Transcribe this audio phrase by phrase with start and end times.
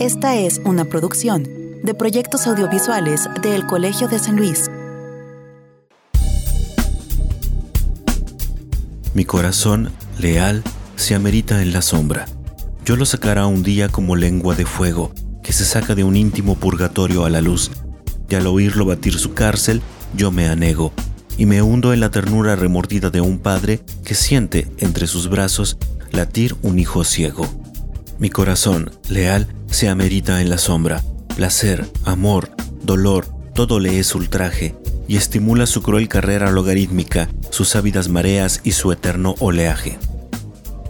[0.00, 1.46] Esta es una producción
[1.82, 4.70] de proyectos audiovisuales del Colegio de San Luis.
[9.12, 10.62] Mi corazón, leal,
[10.96, 12.24] se amerita en la sombra.
[12.82, 16.54] Yo lo sacará un día como lengua de fuego, que se saca de un íntimo
[16.54, 17.70] purgatorio a la luz,
[18.30, 19.82] y al oírlo batir su cárcel,
[20.16, 20.94] yo me anego,
[21.36, 25.76] y me hundo en la ternura remordida de un padre que siente entre sus brazos
[26.10, 27.46] latir un hijo ciego.
[28.18, 31.02] Mi corazón, leal, se amerita en la sombra.
[31.36, 32.50] Placer, amor,
[32.82, 34.74] dolor, todo le es ultraje,
[35.08, 39.98] y estimula su cruel carrera logarítmica, sus ávidas mareas y su eterno oleaje.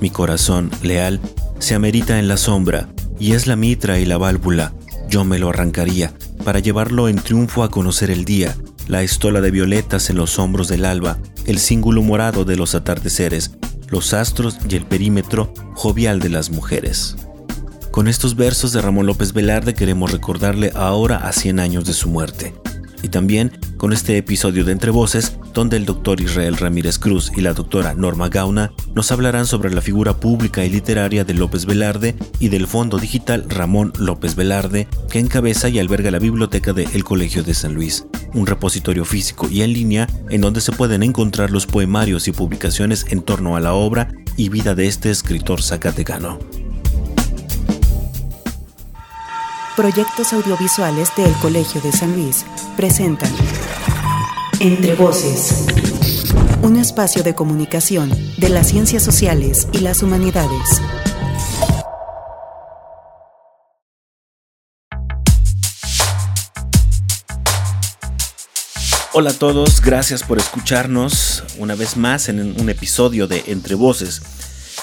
[0.01, 1.21] Mi corazón, leal,
[1.59, 2.89] se amerita en la sombra,
[3.19, 4.73] y es la mitra y la válvula,
[5.09, 6.13] yo me lo arrancaría,
[6.45, 8.57] para llevarlo en triunfo a conocer el día,
[8.89, 13.53] la estola de violetas en los hombros del alba, el cíngulo morado de los atardeceres,
[13.89, 17.17] los astros y el perímetro jovial de las mujeres.
[17.91, 22.09] Con estos versos de Ramón López Velarde queremos recordarle ahora a 100 años de su
[22.09, 22.55] muerte.
[23.03, 27.41] Y también con este episodio de Entre Voces, donde el doctor Israel Ramírez Cruz y
[27.41, 32.15] la doctora Norma Gauna nos hablarán sobre la figura pública y literaria de López Velarde
[32.39, 37.03] y del Fondo Digital Ramón López Velarde, que encabeza y alberga la biblioteca de El
[37.03, 41.51] Colegio de San Luis, un repositorio físico y en línea en donde se pueden encontrar
[41.51, 46.39] los poemarios y publicaciones en torno a la obra y vida de este escritor zacatecano.
[49.81, 52.45] Proyectos audiovisuales del Colegio de San Luis
[52.77, 53.33] presentan
[54.61, 55.65] Entre Voces,
[56.61, 60.83] un espacio de comunicación de las ciencias sociales y las humanidades.
[69.15, 74.21] Hola a todos, gracias por escucharnos una vez más en un episodio de Entre Voces,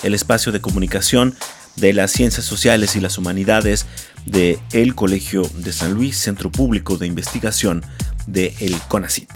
[0.02, 1.36] el espacio de comunicación
[1.78, 3.86] de las ciencias sociales y las humanidades
[4.26, 7.84] de el Colegio de San Luis, Centro Público de Investigación
[8.26, 9.30] de el CONACIT.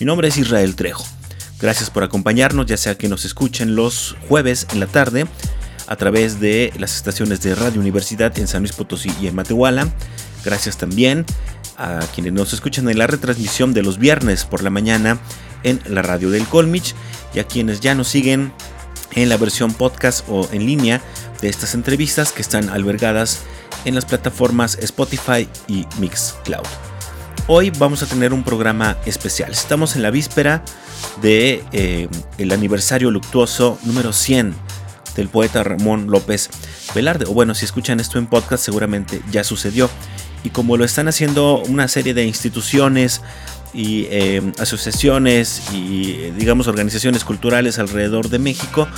[0.00, 1.04] Mi nombre es Israel Trejo.
[1.60, 5.26] Gracias por acompañarnos, ya sea que nos escuchen los jueves en la tarde
[5.88, 9.88] a través de las estaciones de Radio Universidad en San Luis Potosí y en Matehuala.
[10.44, 11.24] Gracias también
[11.76, 15.18] a quienes nos escuchan en la retransmisión de los viernes por la mañana
[15.64, 16.94] en la radio del Colmich
[17.34, 18.52] y a quienes ya nos siguen
[19.12, 21.00] en la versión podcast o en línea
[21.40, 23.40] de estas entrevistas que están albergadas
[23.84, 26.66] en las plataformas Spotify y Mixcloud.
[27.46, 29.52] Hoy vamos a tener un programa especial.
[29.52, 30.62] Estamos en la víspera
[31.22, 34.54] de eh, el aniversario luctuoso número 100
[35.16, 36.50] del poeta Ramón López
[36.94, 37.24] Velarde.
[37.26, 39.88] O bueno, si escuchan esto en podcast seguramente ya sucedió.
[40.44, 43.22] Y como lo están haciendo una serie de instituciones
[43.78, 48.88] y eh, asociaciones y digamos organizaciones culturales alrededor de México,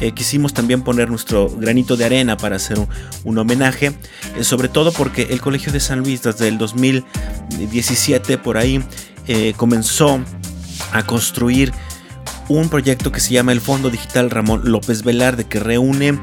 [0.00, 2.78] eh, quisimos también poner nuestro granito de arena para hacer
[3.24, 3.92] un, homenaje,
[4.36, 8.82] eh, sobre todo porque el Colegio de San Luis desde el 2017 por ahí
[9.26, 10.20] eh, comenzó
[10.92, 11.72] a construir
[12.48, 16.18] un proyecto que se llama el Fondo Digital Ramón López Velarde que reúne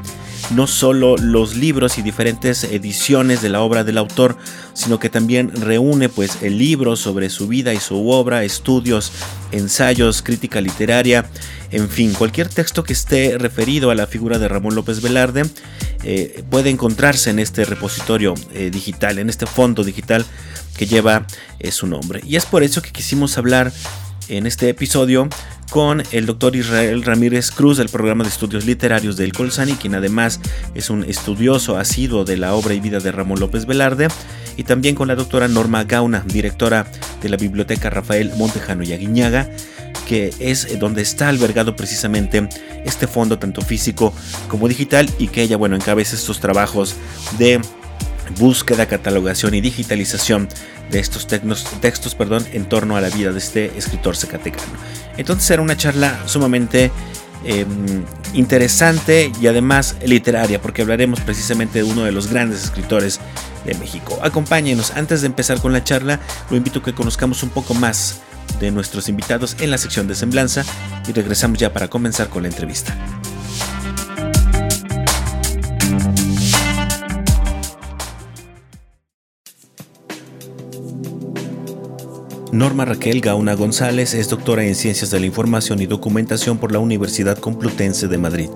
[0.50, 4.36] no solo los libros y diferentes ediciones de la obra del autor,
[4.74, 9.12] sino que también reúne pues el libro sobre su vida y su obra, estudios,
[9.52, 11.26] ensayos, crítica literaria,
[11.70, 15.44] en fin, cualquier texto que esté referido a la figura de Ramón López Velarde
[16.04, 20.24] eh, puede encontrarse en este repositorio eh, digital, en este fondo digital
[20.76, 21.26] que lleva
[21.58, 22.20] eh, su nombre.
[22.24, 23.72] Y es por eso que quisimos hablar
[24.28, 25.28] en este episodio
[25.70, 30.40] con el doctor Israel Ramírez Cruz del programa de estudios literarios del Colsani, quien además
[30.74, 34.08] es un estudioso asiduo de la obra y vida de Ramón López Velarde,
[34.56, 36.86] y también con la doctora Norma Gauna, directora
[37.20, 39.50] de la Biblioteca Rafael Montejano y Aguiñaga,
[40.06, 42.48] que es donde está albergado precisamente
[42.84, 44.14] este fondo tanto físico
[44.48, 46.94] como digital y que ella, bueno, encabeza estos trabajos
[47.38, 47.60] de
[48.38, 50.48] búsqueda, catalogación y digitalización
[50.90, 54.72] de estos textos perdón, en torno a la vida de este escritor zacatecano.
[55.16, 56.90] Entonces era una charla sumamente
[57.44, 58.04] em,
[58.34, 63.20] interesante y además literaria, porque hablaremos precisamente de uno de los grandes escritores
[63.64, 64.18] de México.
[64.22, 66.20] Acompáñenos, antes de empezar con la charla,
[66.50, 68.20] lo invito a que conozcamos un poco más
[68.60, 70.64] de nuestros invitados en la sección de semblanza
[71.06, 72.96] y regresamos ya para comenzar con la entrevista.
[82.56, 86.78] Norma Raquel Gauna González es doctora en Ciencias de la Información y Documentación por la
[86.78, 88.48] Universidad Complutense de Madrid.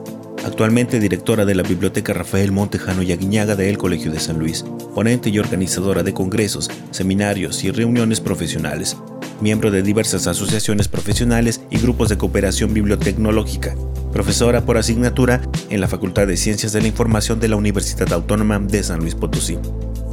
[0.42, 4.64] Actualmente directora de la Biblioteca Rafael Montejano y Aguiñaga del Colegio de San Luis,
[4.94, 8.96] ponente y organizadora de congresos, seminarios y reuniones profesionales,
[9.42, 13.74] miembro de diversas asociaciones profesionales y grupos de cooperación bibliotecnológica,
[14.14, 18.60] profesora por asignatura en la Facultad de Ciencias de la Información de la Universidad Autónoma
[18.60, 19.58] de San Luis Potosí.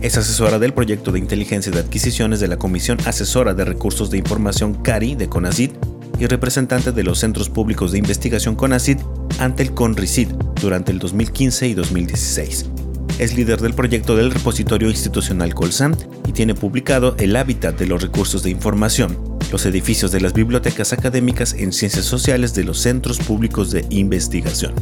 [0.01, 4.19] Es asesora del proyecto de inteligencia de adquisiciones de la Comisión Asesora de Recursos de
[4.19, 5.71] Información CARI de CONACID
[6.19, 8.99] y representante de los Centros Públicos de Investigación CONACID
[9.39, 10.27] ante el CONRICID
[10.61, 12.69] durante el 2015 y 2016.
[13.17, 15.95] Es líder del proyecto del repositorio institucional Colsam
[16.27, 19.17] y tiene publicado El hábitat de los recursos de información,
[19.51, 24.75] los edificios de las bibliotecas académicas en ciencias sociales de los centros públicos de investigación.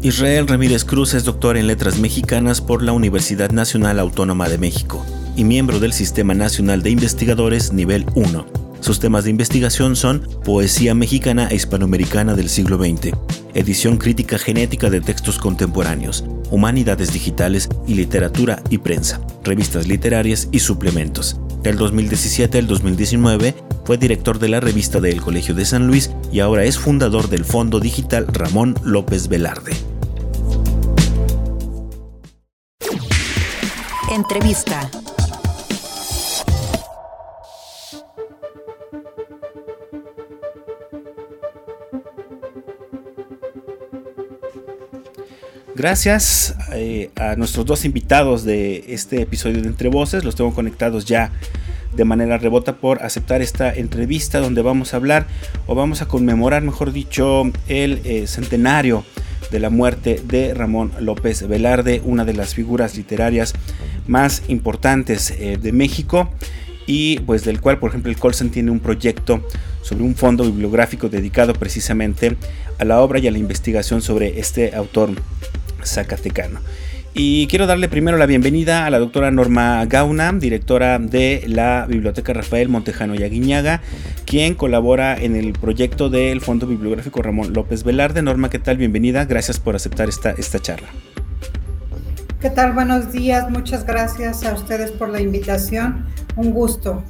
[0.00, 5.04] Israel Ramírez Cruz es doctor en letras mexicanas por la Universidad Nacional Autónoma de México
[5.34, 8.46] y miembro del Sistema Nacional de Investigadores Nivel 1.
[8.78, 13.12] Sus temas de investigación son Poesía mexicana e hispanoamericana del siglo XX,
[13.54, 20.60] Edición crítica genética de textos contemporáneos, Humanidades digitales y Literatura y prensa, revistas literarias y
[20.60, 21.40] suplementos.
[21.62, 26.40] Del 2017 al 2019 fue director de la revista del Colegio de San Luis y
[26.40, 29.72] ahora es fundador del Fondo Digital Ramón López Velarde.
[34.10, 34.90] Entrevista.
[45.78, 50.24] Gracias eh, a nuestros dos invitados de este episodio de Entre Voces.
[50.24, 51.30] Los tengo conectados ya
[51.94, 55.28] de manera rebota por aceptar esta entrevista donde vamos a hablar
[55.68, 59.04] o vamos a conmemorar, mejor dicho, el eh, centenario
[59.52, 63.54] de la muerte de Ramón López Velarde, una de las figuras literarias
[64.08, 66.28] más importantes eh, de México
[66.88, 69.46] y pues del cual por ejemplo el Colson tiene un proyecto
[69.82, 72.36] sobre un fondo bibliográfico dedicado precisamente
[72.80, 75.10] a la obra y a la investigación sobre este autor
[75.84, 76.60] zacatecano.
[77.14, 82.32] Y quiero darle primero la bienvenida a la doctora Norma Gauna, directora de la Biblioteca
[82.32, 83.80] Rafael Montejano y Aguiñaga,
[84.24, 88.22] quien colabora en el proyecto del Fondo Bibliográfico Ramón López Velarde.
[88.22, 88.76] Norma, ¿qué tal?
[88.76, 89.24] Bienvenida.
[89.24, 90.88] Gracias por aceptar esta, esta charla.
[92.40, 92.72] ¿Qué tal?
[92.72, 93.50] Buenos días.
[93.50, 96.06] Muchas gracias a ustedes por la invitación.
[96.36, 97.02] Un gusto.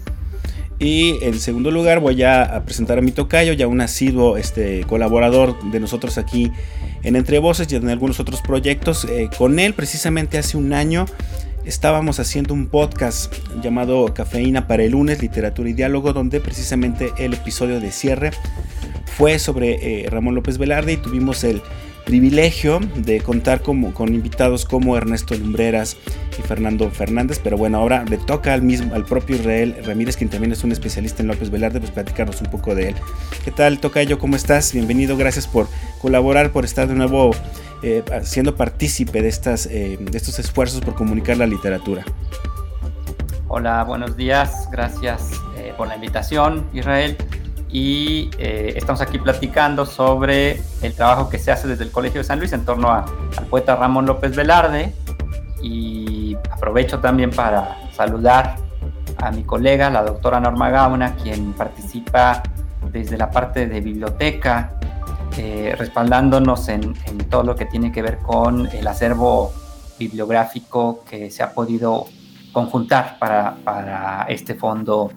[0.79, 5.61] Y en segundo lugar voy a, presentar a mi tocayo, ya un asiduo este, colaborador
[5.71, 6.53] de nosotros aquí
[7.03, 9.05] en Entre Voces y en algunos otros proyectos.
[9.05, 11.07] Eh, con él precisamente hace un año
[11.65, 17.35] estábamos haciendo un podcast llamado Cafeína para el lunes, literatura y diálogo, donde precisamente el
[17.35, 18.31] episodio de cierre
[19.05, 21.61] fue sobre eh, Ramón López Velarde y tuvimos el
[22.09, 25.99] privilegio de contar como, con invitados como Ernesto Lumbreras
[26.39, 30.31] y Fernando Fernández, pero bueno, ahora le toca al mismo, al propio Israel Ramírez, quien
[30.31, 32.95] también es un especialista en López Velarde, pues platicarnos un poco de él.
[33.45, 34.19] ¿Qué tal, Tocayo?
[34.19, 34.73] ¿Cómo estás?
[34.73, 35.69] Bienvenido, gracias por
[36.01, 37.33] colaborar, por estar de nuevo
[37.83, 42.07] eh, siendo partícipe de, estas, eh, de estos esfuerzos por comunicar la literatura.
[43.49, 47.19] Hola, buenos días, gracias eh, por la invitación, Israel
[47.71, 52.25] y eh, estamos aquí platicando sobre el trabajo que se hace desde el Colegio de
[52.25, 53.05] San Luis en torno al
[53.51, 54.95] poeta Ramón López Velarde.
[55.63, 58.57] Y aprovecho también para saludar
[59.19, 62.43] a mi colega, la doctora Norma Gauna, quien participa
[62.91, 64.73] desde la parte de biblioteca,
[65.37, 66.95] eh, respaldándonos en,
[67.29, 69.53] todo lo que tiene que ver con el acervo
[69.99, 72.07] bibliográfico que se ha podido
[72.53, 75.11] conjuntar para, para este fondo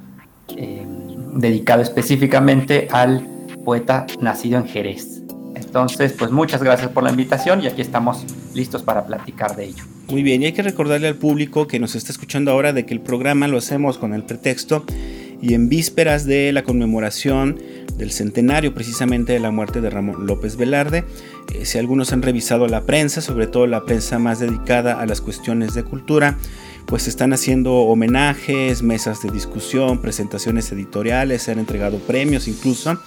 [0.58, 0.86] eh,
[1.34, 3.28] dedicado específicamente al
[3.64, 5.22] poeta nacido en Jerez.
[5.56, 9.84] Entonces, pues muchas gracias por la invitación y aquí estamos listos para platicar de ello.
[10.10, 12.94] Muy bien, y hay que recordarle al público que nos está escuchando ahora de que
[12.94, 14.84] el programa lo hacemos con el pretexto
[15.42, 17.58] y en vísperas de la conmemoración
[17.98, 21.06] del centenario precisamente de la muerte de Ramón López Velarde.
[21.54, 25.22] Eh, si algunos han revisado la prensa, sobre todo la prensa más dedicada a las
[25.22, 26.38] cuestiones de cultura,
[26.86, 33.00] pues están haciendo homenajes, mesas de discusión, presentaciones editoriales, se han entregado premios incluso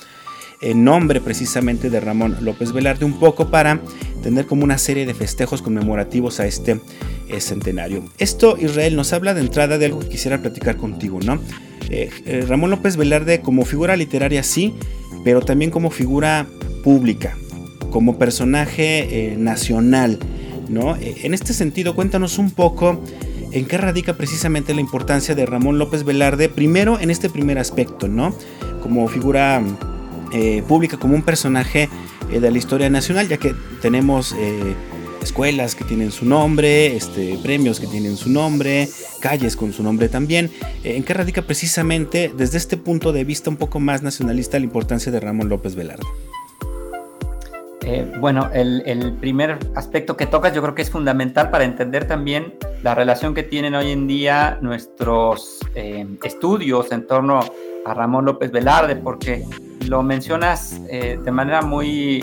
[0.64, 3.80] en nombre precisamente de Ramón López Velarde, un poco para
[4.22, 6.80] tener como una serie de festejos conmemorativos a este
[7.28, 8.04] eh, centenario.
[8.18, 11.38] Esto, Israel, nos habla de entrada de algo que quisiera platicar contigo, ¿no?
[11.90, 14.74] Eh, eh, Ramón López Velarde como figura literaria sí,
[15.22, 16.46] pero también como figura
[16.82, 17.36] pública,
[17.90, 20.18] como personaje nacional,
[20.68, 20.96] ¿no?
[20.96, 23.02] en este sentido, cuéntanos un poco
[23.54, 28.08] en qué radica precisamente la importancia de Ramón López Velarde, primero en este primer aspecto,
[28.08, 28.34] ¿no?
[28.82, 29.62] Como figura
[30.32, 31.88] eh, pública, como un personaje
[32.32, 34.74] eh, de la historia nacional, ya que tenemos eh,
[35.22, 38.88] escuelas que tienen su nombre, este, premios que tienen su nombre,
[39.20, 40.50] calles con su nombre también.
[40.82, 45.12] ¿En qué radica precisamente desde este punto de vista un poco más nacionalista la importancia
[45.12, 46.04] de Ramón López Velarde?
[48.18, 52.94] Bueno, el, primer aspecto que tocas yo creo que es fundamental para entender también la
[52.94, 57.40] relación que tienen hoy en día nuestros eh, estudios en torno
[57.84, 59.44] a Ramón López Velarde, porque
[59.88, 62.22] lo mencionas eh, de manera muy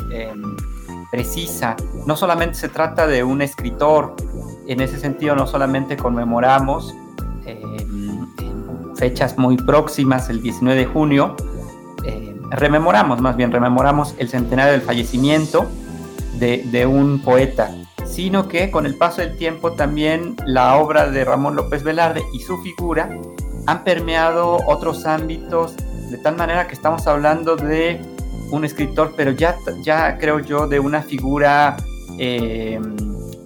[1.11, 1.75] precisa.
[2.05, 4.15] No solamente se trata de un escritor
[4.67, 6.95] En ese sentido, no solamente conmemoramos
[7.45, 7.85] eh,
[8.95, 11.35] fechas muy próximas, el 19 de junio,
[12.05, 15.65] eh, rememoramos, más bien rememoramos el centenario del fallecimiento
[16.39, 17.71] de, un poeta,
[18.11, 22.39] sino que con el paso del tiempo también la obra de Ramón López Velarde y
[22.39, 23.09] su figura
[23.67, 25.75] han permeado otros ámbitos,
[26.09, 28.01] de tal manera que estamos hablando de
[28.51, 31.77] un escritor, pero ya, ya creo yo de una figura
[32.19, 32.79] eh,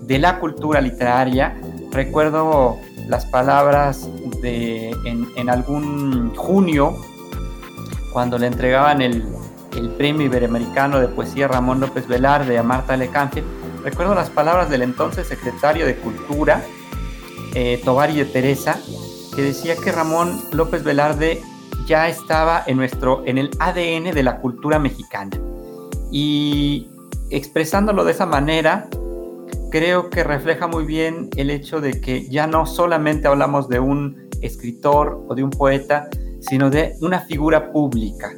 [0.01, 1.55] de la cultura literaria.
[1.91, 4.10] Recuerdo las palabras
[4.41, 6.95] de en, algún junio,
[8.12, 9.24] cuando le entregaban el,
[9.77, 13.43] el, premio iberoamericano de poesía Ramón López Velarde a Marta Lecanfil.
[13.86, 16.63] Recuerdo las palabras del entonces secretario de Cultura,
[17.54, 18.80] eh, Tobari de Teresa,
[19.36, 21.44] que decía que Ramón López Velarde
[21.86, 25.39] ya estaba en, nuestro, en el ADN de la cultura mexicana.
[26.12, 26.89] Y
[27.30, 28.89] expresándolo de esa manera,
[29.70, 34.30] creo que refleja muy bien el hecho de que ya no solamente hablamos de un
[34.42, 38.34] escritor o de un poeta, sino de una figura pública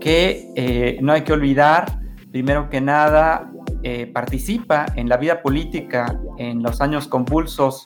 [0.00, 3.49] que eh, no hay que olvidar, primero que nada,
[3.82, 7.84] eh, participa en la vida política en los años convulsos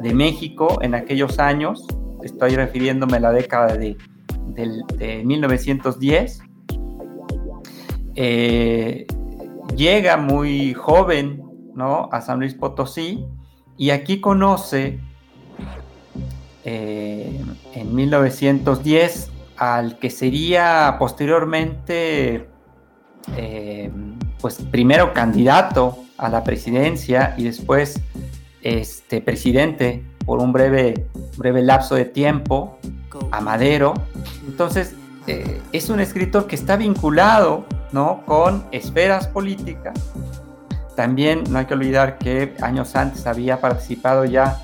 [0.00, 1.86] de México, en aquellos años,
[2.22, 3.96] estoy refiriéndome a la década de
[4.54, 6.42] de 1910.
[8.14, 9.06] Eh,
[9.74, 11.42] llega muy joven
[11.74, 12.08] ¿no?
[12.12, 13.24] a San Luis Potosí
[13.78, 14.98] y aquí conoce
[16.64, 17.40] eh,
[17.74, 22.48] en 1910 al que sería posteriormente
[24.42, 28.00] pues primero candidato a la presidencia y después
[28.60, 31.06] este presidente por un breve,
[31.36, 32.78] breve lapso de tiempo
[33.30, 33.94] a Madero.
[34.46, 34.94] Entonces,
[35.26, 38.22] eh, es un escritor que está vinculado ¿no?
[38.26, 39.94] con esferas políticas.
[40.96, 44.60] También no hay que olvidar que años antes había participado ya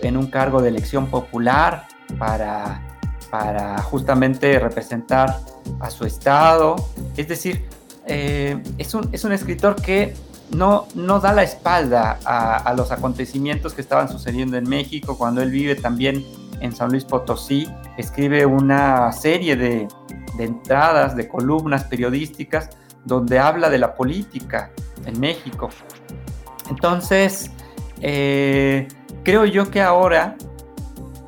[0.00, 1.86] en un cargo de elección popular
[2.18, 2.82] para,
[3.30, 5.38] para justamente representar
[5.80, 6.76] a su estado.
[7.16, 7.64] Es decir,
[8.06, 10.14] eh, es, un, es un escritor que
[10.50, 15.50] no, no da la espalda a, los acontecimientos que estaban sucediendo en México cuando él
[15.50, 16.24] vive también
[16.60, 19.88] en San Luis Potosí, escribe una serie de,
[20.38, 22.70] entradas, de columnas periodísticas
[23.04, 24.70] donde habla de la política
[25.04, 25.68] en México.
[26.70, 27.50] Entonces,
[28.00, 28.88] eh,
[29.24, 30.36] creo yo que ahora,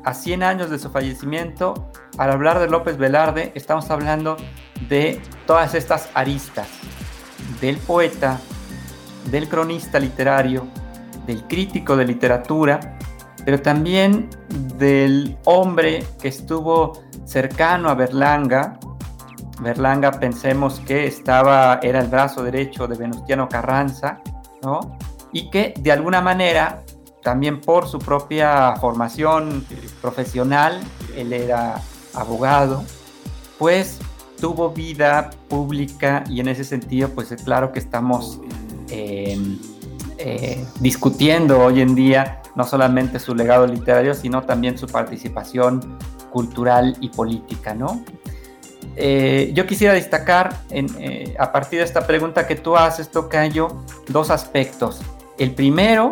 [0.03, 4.37] a 100 años de su fallecimiento, al hablar de López Velarde, estamos hablando
[4.89, 6.67] de todas estas aristas,
[7.61, 8.39] del poeta,
[9.31, 10.67] del cronista literario,
[11.25, 12.97] del crítico de literatura,
[13.43, 14.29] pero también
[14.77, 18.79] del hombre que estuvo cercano a Berlanga.
[19.61, 24.21] Berlanga pensemos que estaba, era el brazo derecho de Venustiano Carranza,
[24.61, 24.97] ¿no?
[25.31, 26.83] Y que de alguna manera,
[27.23, 29.65] también por su propia formación
[30.01, 30.79] profesional,
[31.15, 31.81] él era
[32.13, 32.83] abogado,
[33.57, 33.99] pues
[34.39, 38.39] tuvo vida pública y en ese sentido, pues es claro que estamos
[38.89, 39.37] eh,
[40.17, 45.97] eh, discutiendo hoy en día no solamente su legado literario, sino también su participación
[46.31, 48.03] cultural y política, ¿no?
[48.95, 53.67] Eh, yo quisiera destacar eh, a partir de esta pregunta que tú haces, Tocayo,
[54.07, 55.01] dos aspectos.
[55.37, 56.11] El primero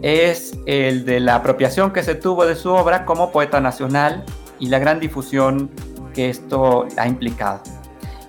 [0.00, 4.24] es el de la apropiación que se tuvo de su obra como poeta nacional
[4.58, 5.70] y la gran difusión
[6.14, 7.60] que esto ha implicado.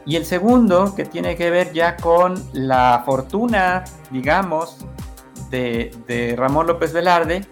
[0.05, 4.85] Y el segundo, que tiene que ver ya con la fortuna, digamos,
[5.49, 7.45] de, Ramón López Velarde,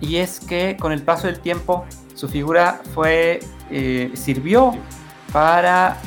[0.00, 4.72] y es que con el paso del tiempo su figura fue, eh, sirvió
[5.32, 5.98] para,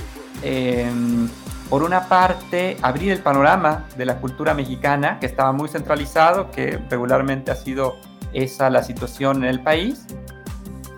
[0.42, 1.30] em,
[1.70, 6.80] por una parte, abrir el panorama de la cultura mexicana, que estaba muy centralizado, que
[6.90, 7.96] regularmente ha sido
[8.34, 10.06] esa la situación en el país,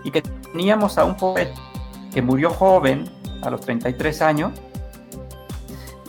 [0.02, 1.65] y que teníamos a un poeta
[2.16, 3.04] que murió joven,
[3.42, 4.52] a los 33 años,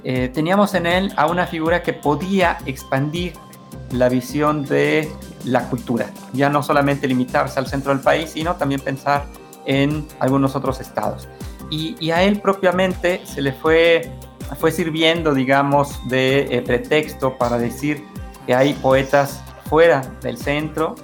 [0.06, 3.34] eh, teníamos en él a una figura que podía expandir
[3.92, 5.12] la visión de
[5.44, 9.26] la cultura, ya no solamente limitarse al centro del país, sino también pensar
[9.66, 11.28] en algunos otros estados.
[11.70, 14.10] Y, a él propiamente se le fue,
[14.58, 18.06] fue sirviendo, digamos, de eh, pretexto para decir
[18.46, 20.96] que hay poetas fuera del centro,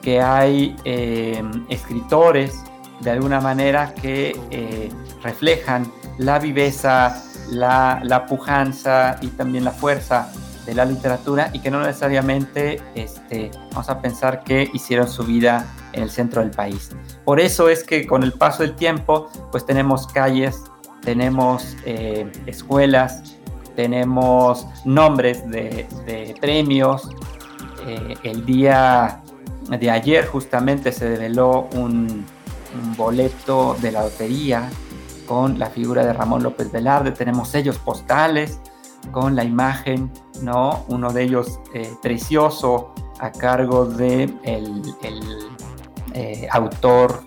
[0.00, 2.62] que hay eh, escritores
[3.00, 4.90] de alguna manera que eh,
[5.22, 10.32] reflejan la viveza, la, pujanza y también la fuerza
[10.66, 15.66] de la literatura y que no necesariamente este, vamos a pensar que hicieron su vida
[15.92, 16.90] en el centro del país.
[17.24, 20.64] Por eso es que con el paso del tiempo, pues tenemos calles,
[21.02, 23.36] tenemos eh, escuelas,
[23.76, 25.86] tenemos nombres de,
[26.40, 27.08] premios.
[27.86, 29.22] Eh, el día
[29.70, 32.26] de ayer justamente se develó un,
[32.74, 34.68] un boleto de la lotería
[35.26, 38.60] con la figura de Ramón López Velarde, tenemos sellos postales
[39.12, 40.10] con la imagen,
[40.42, 40.84] ¿no?
[40.88, 44.82] Uno de ellos eh, precioso a cargo de el,
[46.14, 47.22] eh, autor,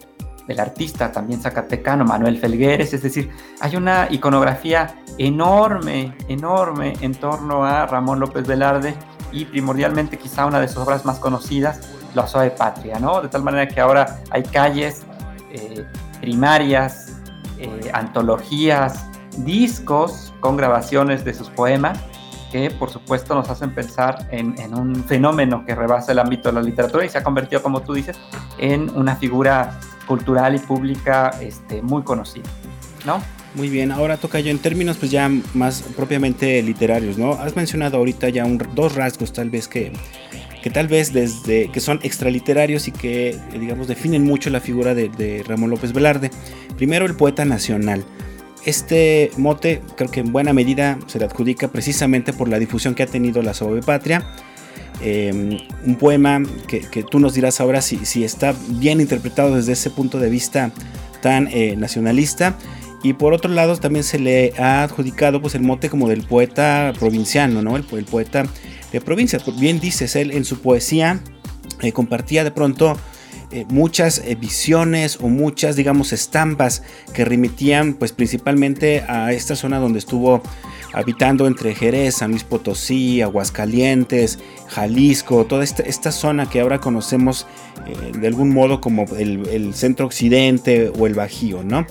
[0.48, 3.32] del artista también zacatecano, Manuel Felgueres, es decir,
[3.62, 8.96] hay una iconografía enorme, enorme en torno a Ramón López Velarde
[9.32, 13.22] y primordialmente quizá una de sus obras más conocidas, La de Patria, ¿no?
[13.22, 15.06] De tal manera que ahora hay calles
[15.54, 15.86] eh,
[16.20, 17.18] primarias,
[17.94, 19.06] antologías,
[19.38, 22.00] discos con grabaciones de sus poemas
[22.52, 26.62] que por supuesto nos hacen pensar en, un fenómeno que rebasa el ámbito de la
[26.62, 28.18] literatura y se ha convertido, como tú dices,
[28.58, 32.50] en una figura cultural y pública este, muy conocida,
[33.06, 33.22] ¿no?
[33.54, 37.34] Muy bien, ahora toca yo en términos pues ya más propiamente literarios, ¿no?
[37.34, 39.92] Has mencionado ahorita ya dos rasgos tal vez que,
[40.62, 45.10] que tal vez desde que son extraliterarios y que digamos definen mucho la figura de,
[45.10, 46.32] de Ramón López Velarde.
[46.78, 48.04] Primero el poeta nacional.
[48.64, 53.04] Este mote creo que en buena medida se le adjudica precisamente por la difusión que
[53.04, 54.24] ha tenido la Sobe Patria.
[55.04, 59.90] Em, un poema que, tú nos dirás ahora si, si, está bien interpretado desde ese
[59.90, 60.72] punto de vista
[61.22, 62.56] tan eh, nacionalista.
[63.04, 66.94] Y por otro lado también se le ha adjudicado pues, el mote como del poeta
[67.00, 67.78] provinciano, ¿no?
[67.78, 68.46] el, el poeta
[68.92, 69.40] de provincia.
[69.58, 71.20] Bien dices, él en su poesía
[71.82, 72.98] eh, compartía de pronto
[73.52, 76.84] eh, muchas eh, visiones o muchas, digamos, estampas
[77.14, 80.42] que remitían pues principalmente a esta zona donde estuvo
[80.94, 87.48] habitando entre Jerez, San Luis Potosí, Aguascalientes, Jalisco, toda esta, zona que ahora conocemos
[88.20, 91.88] de algún modo como el, centro occidente o el Bajío, ¿no?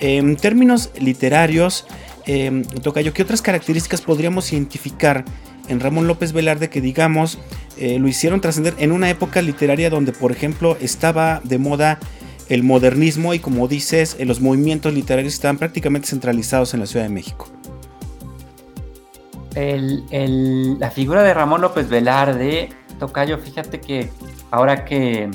[0.00, 1.86] En términos literarios,
[2.28, 5.24] eh, Tocayo, ¿qué otras características podríamos identificar
[5.68, 7.38] en Ramón López Velarde que digamos
[7.76, 11.98] eh, lo hicieron trascender en una época literaria donde por ejemplo estaba de moda
[12.48, 17.04] el modernismo y como dices eh, los movimientos literarios estaban prácticamente centralizados en la Ciudad
[17.04, 17.48] de México.
[19.54, 24.10] la figura de Ramón López Velarde, Tocayo, fíjate que
[24.50, 25.30] ahora que,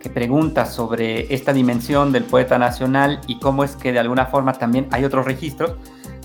[0.00, 4.52] que preguntas sobre esta dimensión del poeta nacional y cómo es que de alguna forma
[4.52, 5.74] también hay otros registros,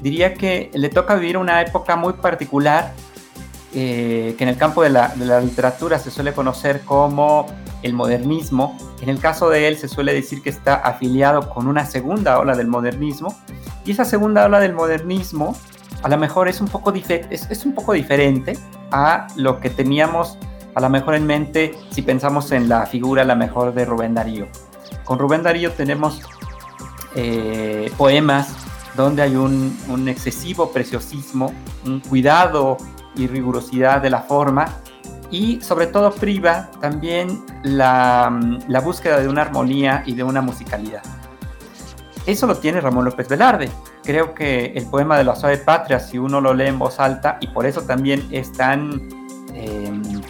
[0.03, 2.93] diría que le toca vivir una época muy particular
[3.73, 7.47] eh, que en el campo de la, literatura se suele conocer como
[7.81, 8.77] el modernismo.
[9.01, 12.55] En el caso de él se suele decir que está afiliado con una segunda ola
[12.55, 13.35] del modernismo
[13.83, 15.55] y esa segunda ola del modernismo
[16.03, 18.57] a lo mejor es un poco, es, es un poco diferente
[18.91, 20.37] a lo que teníamos
[20.75, 24.13] a lo mejor en mente si pensamos en la figura a lo mejor de Rubén
[24.13, 24.47] Darío.
[25.03, 26.21] Con Rubén Darío tenemos
[27.15, 28.53] eh, poemas
[28.95, 31.53] donde hay un, excesivo preciosismo,
[31.85, 32.77] un cuidado
[33.15, 34.65] y rigurosidad de la forma
[35.31, 38.31] y sobre todo priva también la,
[38.83, 41.01] búsqueda de una armonía y de una musicalidad.
[42.25, 43.69] Eso lo tiene Ramón López Velarde.
[44.03, 47.37] Creo que el poema de la suave patria, si uno lo lee en voz alta,
[47.41, 49.09] y por eso también es tan,
[49.53, 50.21] em,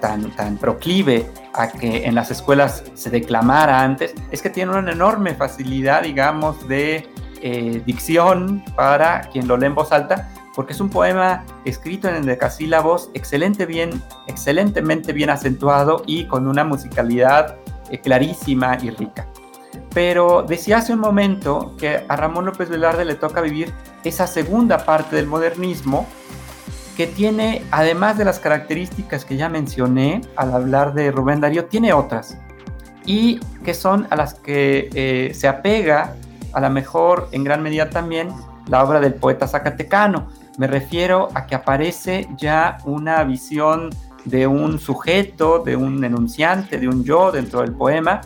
[0.00, 4.92] tan, tan proclive a que en las escuelas se declamara antes, es que tiene una
[4.92, 7.08] enorme facilidad, digamos, de
[7.42, 12.26] eh, dicción para quien lo lee en voz alta, porque es un poema escrito en
[12.26, 17.56] decasílabos, excelente bien, excelentemente bien acentuado y con una musicalidad
[17.90, 19.26] eh, clarísima y rica.
[19.94, 23.72] Pero decía hace un momento que a Ramón López Velarde le toca vivir
[24.04, 26.06] esa segunda parte del modernismo
[26.96, 31.92] que tiene, además de las características que ya mencioné al hablar de Rubén Darío, tiene
[31.92, 32.36] otras
[33.06, 36.14] y que son a las que eh, se apega
[36.52, 38.30] a lo mejor en gran medida también
[38.68, 40.28] la obra del poeta zacatecano.
[40.58, 43.90] Me refiero a que aparece ya una visión
[44.24, 48.20] de un sujeto, de un enunciante, de un yo dentro del poema,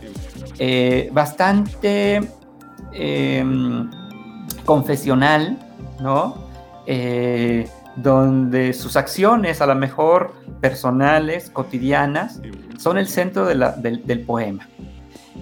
[0.59, 2.21] eh, bastante
[2.93, 3.91] em,
[4.65, 5.59] confesional,
[6.01, 6.35] ¿no?
[6.87, 12.41] Eh, donde sus acciones, a lo mejor personales, cotidianas,
[12.79, 14.67] son el centro del poema.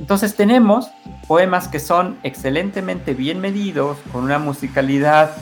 [0.01, 0.91] Entonces tenemos
[1.29, 5.37] poemas que son excelentemente bien medidos, con una musicalidad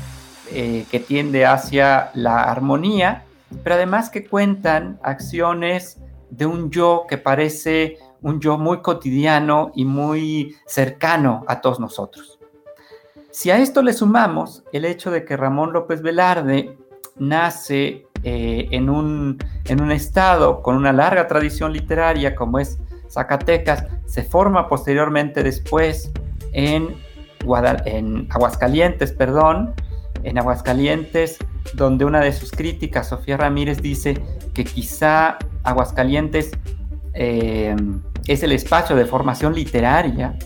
[0.53, 3.25] eh, que tiende hacia la armonía,
[3.63, 5.99] pero además que cuentan acciones
[6.31, 12.41] de un yo que parece un yo muy cotidiano y muy cercano a todos nosotros.
[13.31, 16.77] Si a esto le sumamos el hecho de que Ramón López Velarde
[17.17, 23.85] nace eh, en, un, en un estado con una larga tradición literaria como es Zacatecas,
[24.07, 26.11] se forma posteriormente después
[26.53, 26.97] en,
[27.85, 29.75] en Aguascalientes, perdón,
[30.23, 31.39] en Aguascalientes,
[31.75, 34.21] donde una de sus críticas, Sofía Ramírez, dice
[34.55, 36.51] que quizá Aguascalientes
[37.15, 37.75] eh,
[38.27, 40.37] es el espacio de formación literaria,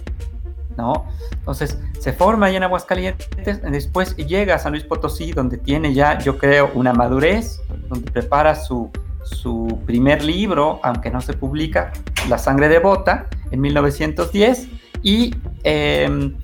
[0.77, 1.07] ¿no?
[1.33, 6.19] Entonces, se forma ahí en Aguascalientes, después llega a San Luis Potosí, donde tiene ya,
[6.19, 8.91] yo creo, una madurez, donde prepara su,
[9.23, 11.93] su primer libro, aunque no se publica,
[12.29, 14.69] La sangre devota, en 1910,
[15.03, 16.37] y em,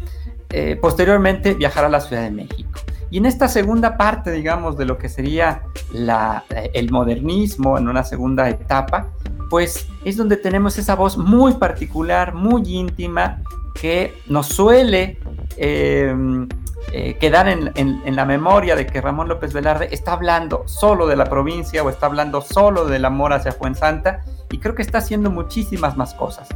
[0.51, 2.81] eh, posteriormente viajar a la Ciudad de México.
[3.11, 5.63] Y en esta segunda parte, digamos, de lo que sería
[5.93, 9.09] la, el modernismo, en una segunda etapa,
[9.49, 13.43] pues es donde tenemos esa voz muy particular, muy íntima,
[13.81, 15.19] que nos suele
[15.59, 16.49] em,
[16.93, 21.27] eh, quedar en, la memoria de que Ramón López Velarde está hablando solo de la
[21.27, 25.99] provincia o está hablando solo del amor hacia Fuensanta y creo que está haciendo muchísimas
[25.99, 26.49] más cosas.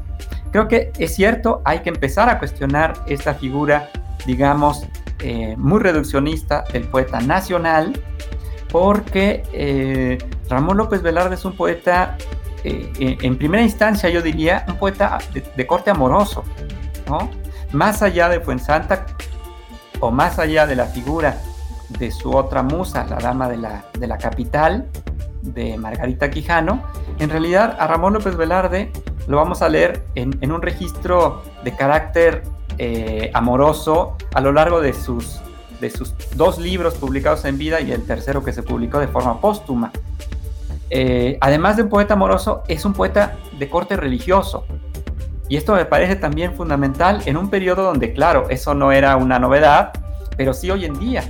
[0.50, 3.90] Creo que es cierto, hay que empezar a cuestionar esta figura,
[4.24, 4.86] digamos,
[5.18, 7.92] eh, muy reduccionista del poeta nacional,
[8.70, 10.16] porque eh,
[10.48, 12.16] Ramón López Velarde es un poeta,
[12.64, 16.42] en primera instancia yo diría, un poeta de, de corte amoroso,
[17.06, 17.41] ¿no?
[17.72, 19.06] Más allá de Fuensanta,
[20.00, 21.38] o más allá de la figura
[21.98, 24.88] de su otra musa, la dama de la, capital,
[25.42, 26.82] de Margarita Quijano,
[27.18, 28.92] en realidad a Ramón López Velarde
[29.26, 32.42] lo vamos a leer en, un registro de carácter
[32.78, 35.40] eh, amoroso a lo largo de sus,
[35.80, 39.40] de sus dos libros publicados en vida y el tercero que se publicó de forma
[39.40, 39.92] póstuma.
[40.90, 44.66] Eh, además de un poeta amoroso, es un poeta de corte religioso.
[45.52, 49.38] Y esto me parece también fundamental en un periodo donde, claro, eso no era una
[49.38, 49.92] novedad,
[50.34, 51.24] pero sí hoy en día.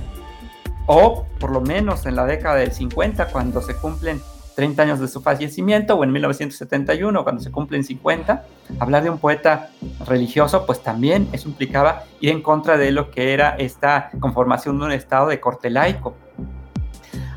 [0.85, 4.21] O por lo menos en la década del 50, cuando se cumplen
[4.55, 8.45] 30 años de su fallecimiento, o en 1971, cuando se cumplen 50,
[8.79, 9.71] hablar de un poeta
[10.07, 14.85] religioso, pues también eso implicaba ir en contra de lo que era esta conformación de
[14.85, 16.15] un estado de corte laico.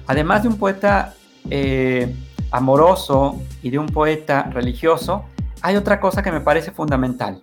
[0.07, 1.15] Además de un poeta
[1.51, 2.15] eh,
[2.53, 5.25] amoroso y de un poeta religioso,
[5.67, 7.41] hay otra cosa que me parece fundamental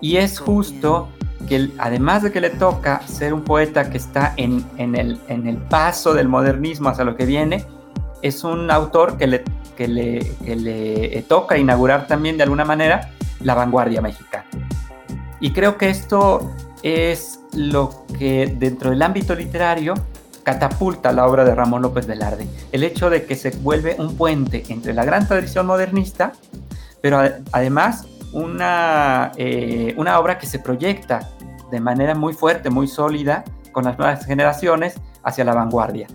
[0.00, 1.08] y es justo
[1.48, 5.56] que además de que le toca ser un poeta que está en, el, en el
[5.56, 7.64] paso del modernismo hacia lo que viene,
[8.22, 9.44] es un autor que le,
[9.76, 13.10] que le, que le toca inaugurar también de alguna manera
[13.40, 14.46] la vanguardia mexicana.
[15.40, 16.52] Y creo que esto
[16.84, 19.94] es lo que dentro del ámbito literario
[20.44, 22.46] catapulta la obra de Ramón López Velarde.
[22.70, 26.34] El hecho de que se vuelve un puente entre la gran tradición modernista
[27.04, 27.20] pero
[27.52, 31.28] además una, eh, una obra que se proyecta
[31.70, 36.06] de manera muy fuerte, muy sólida con las nuevas generaciones hacia la vanguardia.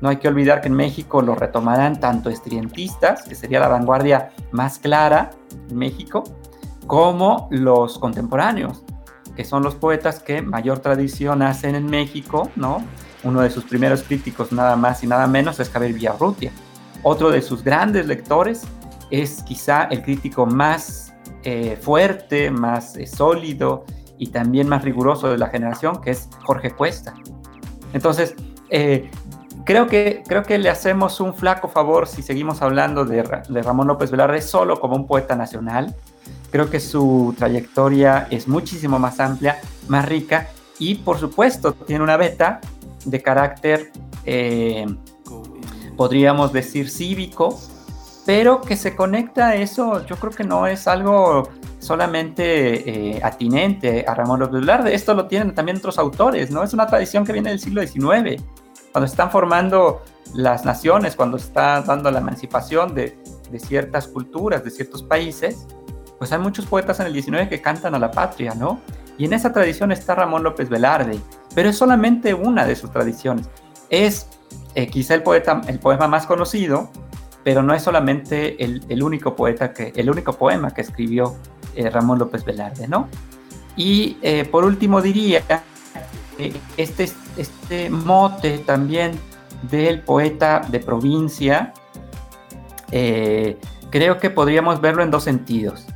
[0.00, 4.30] No hay que olvidar que en México lo retomarán tanto estrientistas, que sería la vanguardia
[4.52, 5.30] más clara
[5.68, 6.22] en México,
[6.86, 8.84] como los contemporáneos,
[9.34, 12.84] que son los poetas que mayor tradición hacen en México, ¿no?
[13.24, 16.52] Uno de sus primeros críticos, nada más y nada menos, es Javier Villarrutia.
[17.02, 18.62] Otro de sus grandes lectores
[19.10, 23.84] es quizá el crítico más eh, fuerte, más eh, sólido
[24.18, 27.14] y también más riguroso de la generación, que es Jorge Cuesta.
[27.92, 28.34] Entonces,
[28.68, 29.10] eh,
[29.64, 33.86] creo, que, creo que le hacemos un flaco favor si seguimos hablando de, de Ramón
[33.86, 35.94] López Velarde solo como un poeta nacional.
[36.50, 42.16] Creo que su trayectoria es muchísimo más amplia, más rica y por supuesto tiene una
[42.16, 42.60] beta
[43.04, 43.92] de carácter,
[45.96, 47.56] podríamos decir, cívico,
[48.26, 54.04] pero que se conecta a eso, yo creo que no es algo solamente eh, atinente
[54.06, 56.64] a Ramón López Velarde, esto lo tienen también otros autores, ¿no?
[56.64, 58.42] Es una tradición que viene del siglo XIX,
[58.90, 60.02] cuando están formando
[60.34, 63.16] las naciones, cuando está dando la emancipación de,
[63.48, 65.66] de ciertas culturas, de ciertos países,
[66.18, 68.80] pues hay muchos poetas en el XIX que cantan a la patria, ¿no?
[69.18, 71.20] Y en esa tradición está Ramón López Velarde,
[71.54, 73.48] pero es solamente una de sus tradiciones.
[73.88, 74.28] Es
[74.74, 76.90] eh, quizá el, poeta, el poema más conocido,
[77.46, 81.36] pero no es solamente el, único poeta que, el único poema que escribió
[81.76, 83.06] eh, Ramón López Velarde, ¿no?
[83.76, 85.44] Y eh, por último diría
[86.76, 89.12] este, este mote también
[89.70, 91.72] del poeta de provincia,
[92.90, 93.56] eh,
[93.90, 95.86] creo que podríamos verlo en dos sentidos.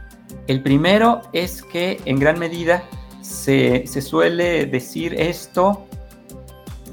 [0.46, 2.84] El primero es que en gran medida
[3.22, 5.84] se, se suele decir esto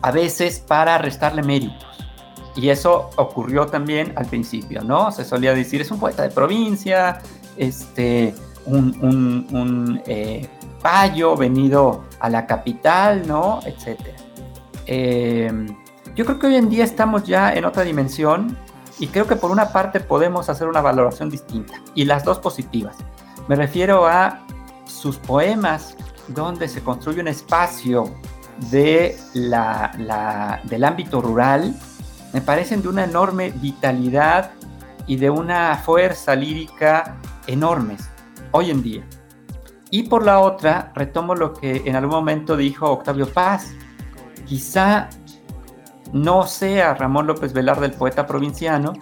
[0.02, 1.87] a veces para restarle mérito
[2.58, 5.12] y eso ocurrió también al principio, ¿no?
[5.12, 7.22] Se solía decir, es un poeta de provincia,
[7.56, 8.34] este,
[8.66, 10.50] un, eh,
[10.82, 13.60] payo venido a la capital, ¿no?
[13.64, 14.18] Etcétera.
[14.88, 15.68] Eh,
[16.16, 18.58] yo creo que hoy en día estamos ya en otra dimensión
[18.98, 22.98] y creo que por una parte podemos hacer una valoración distinta y las dos positivas.
[23.48, 24.46] Me refiero a
[24.86, 25.96] sus poemas
[26.28, 28.16] donde se construye un espacio
[28.72, 31.76] de la, del ámbito rural
[32.34, 34.52] me parecen de una enorme vitalidad
[35.06, 38.10] y de una fuerza lírica enormes
[38.52, 39.08] hoy en día.
[39.90, 43.72] Y por la otra, retomo lo que en algún momento dijo Octavio Paz.
[44.46, 45.10] Quizá
[46.12, 48.94] no sea Ramón López Velarde el poeta provinciano,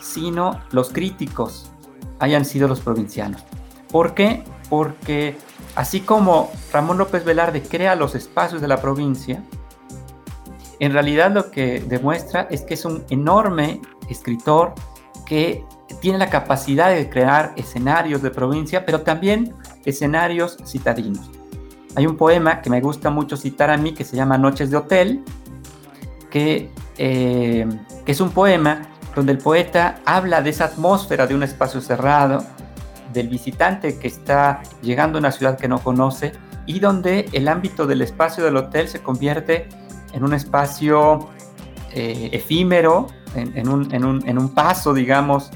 [0.00, 1.70] sino los críticos
[2.18, 3.44] hayan sido los provincianos.
[3.90, 4.44] ¿Por qué?
[4.68, 5.36] Porque
[5.74, 9.42] así como Ramón López Velarde crea los espacios de la provincia,
[10.80, 14.74] en realidad lo que demuestra es que es un enorme escritor
[15.26, 15.64] que
[16.00, 21.30] tiene la capacidad de crear escenarios de provincia, pero también escenarios citadinos.
[21.96, 24.76] Hay un poema que me gusta mucho citar a mí que se llama Noches de
[24.78, 25.22] Hotel,
[26.30, 27.68] que, eh,
[28.04, 28.82] que es un poema
[29.14, 32.44] donde el poeta habla de esa atmósfera de un espacio cerrado,
[33.12, 36.32] del visitante que está llegando a una ciudad que no conoce
[36.64, 39.68] y donde el ámbito del espacio del hotel se convierte
[40.12, 41.28] en un espacio
[41.92, 45.50] eh, efímero, en, un, paso, digamos,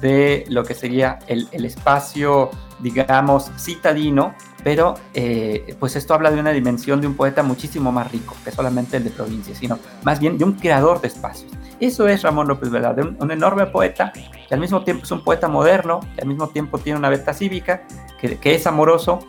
[0.00, 6.50] de lo que sería el, espacio, digamos, citadino, pero eh, pues esto habla de una
[6.50, 10.38] dimensión de un poeta muchísimo más rico que solamente el de provincia, sino más bien
[10.38, 11.52] de un creador de espacios.
[11.80, 15.48] Eso es Ramón López Velarde, un, enorme poeta que al mismo tiempo es un poeta
[15.48, 17.86] moderno, que al mismo tiempo tiene una beta cívica,
[18.20, 19.20] que, es amoroso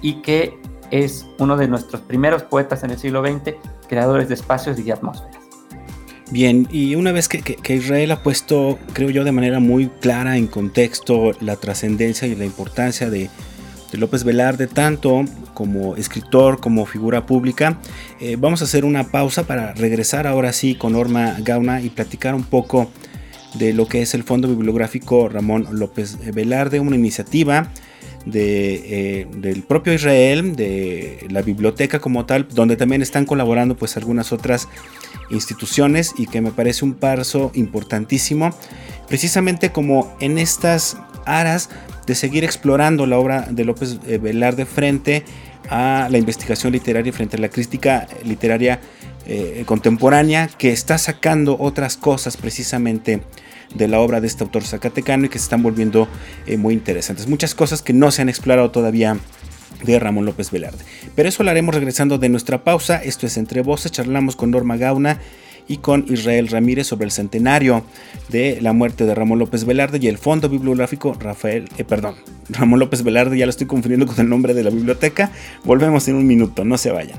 [0.00, 0.58] y que
[0.92, 3.54] es uno de nuestros primeros poetas en el siglo XX,
[3.88, 5.42] creadores de espacios y de atmósferas.
[6.30, 10.46] Bien, y una vez que, Israel ha puesto, creo yo, de manera muy clara en
[10.46, 13.28] contexto la trascendencia y la importancia de,
[13.92, 17.78] López Velarde, tanto como escritor como figura pública,
[18.20, 22.34] eh, vamos a hacer una pausa para regresar ahora sí con Norma Gauna y platicar
[22.34, 22.90] un poco
[23.52, 27.68] de lo que es el Fondo Bibliográfico Ramón López Velarde, una iniciativa
[28.32, 34.32] eh, del propio Israel, de la biblioteca como tal, donde también están colaborando pues algunas
[34.32, 34.68] otras
[35.30, 38.50] instituciones y que me parece un paso importantísimo,
[39.08, 41.70] precisamente como en estas aras
[42.06, 45.24] de seguir explorando la obra de López eh, Velarde frente
[45.68, 48.80] a la investigación literaria, frente a la crítica literaria
[49.26, 53.22] eh, contemporánea, que está sacando otras cosas precisamente
[53.74, 56.08] de la obra de este autor zacatecano y que se están volviendo
[56.46, 57.26] eh, muy interesantes.
[57.26, 59.16] Muchas cosas que no se han explorado todavía
[59.84, 60.84] de Ramón López Velarde.
[61.14, 63.02] Pero eso lo haremos regresando de nuestra pausa.
[63.02, 63.92] Esto es Entre Voces.
[63.92, 65.18] Charlamos con Norma Gauna
[65.68, 67.84] y con Israel Ramírez sobre el centenario
[68.28, 72.16] de la muerte de Ramón López Velarde y el fondo bibliográfico Rafael, eh, perdón,
[72.48, 75.30] Ramón López Velarde, ya lo estoy confundiendo con el nombre de la biblioteca.
[75.64, 77.18] Volvemos en un minuto, no se vayan.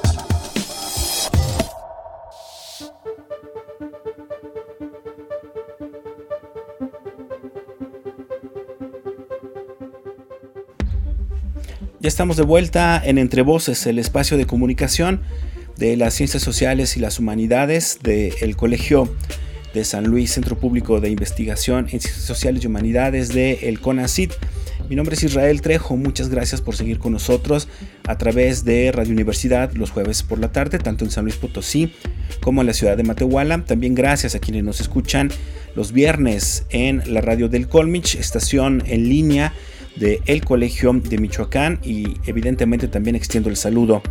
[12.01, 15.21] Ya estamos de vuelta en Entre Voces, el espacio de comunicación
[15.77, 19.07] de las ciencias sociales y las humanidades del Colegio
[19.75, 24.31] de San Luis, Centro Público de Investigación en Ciencias Sociales y Humanidades de el CONACIT.
[24.89, 27.67] Mi nombre es Israel Trejo, muchas gracias por seguir con nosotros
[28.07, 31.93] a través de Radio Universidad los jueves por la tarde, tanto en San Luis Potosí
[32.41, 33.63] como en la ciudad de Matehuala.
[33.63, 35.29] También gracias a quienes nos escuchan
[35.75, 39.53] los viernes en la radio del Colmich, estación en línea
[39.95, 44.01] de el Colegio de Michoacán y evidentemente también extiendo el saludo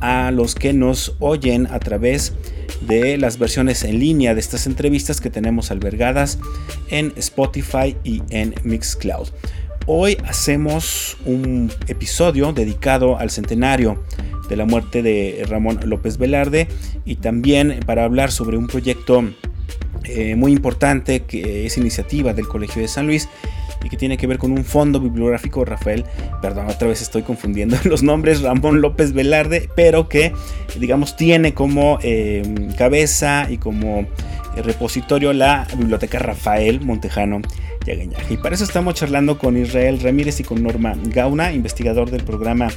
[0.00, 2.32] a los que nos oyen a través
[2.80, 6.38] de las versiones en línea de estas entrevistas que tenemos albergadas
[6.88, 9.28] en Spotify y en Mixcloud.
[9.86, 14.02] Hoy hacemos un episodio dedicado al centenario
[14.48, 16.68] de la muerte de Ramón López Velarde
[17.04, 19.24] y también para hablar sobre un proyecto
[20.04, 23.28] eh, muy importante que es iniciativa del Colegio de San Luis
[23.84, 26.04] y que tiene que ver con un fondo bibliográfico Rafael,
[26.42, 30.32] perdón, otra vez estoy confundiendo los nombres, Ramón López Velarde, pero que
[30.78, 32.42] digamos tiene como eh,
[32.76, 37.40] cabeza y como eh, repositorio la biblioteca Rafael Montejano
[37.86, 38.34] Yagañaje.
[38.34, 42.68] Y para eso estamos charlando con Israel Ramírez y con Norma Gauna, investigador del programa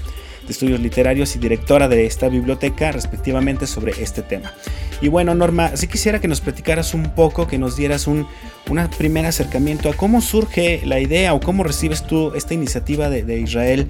[0.46, 4.54] de Estudios Literarios y directora de esta biblioteca, respectivamente, sobre este tema.
[5.02, 8.26] Y bueno, Norma, si quisiera que nos platicaras un poco, que nos dieras un,
[8.98, 13.88] primer acercamiento a cómo surge la idea o cómo recibes tú esta iniciativa de, Israel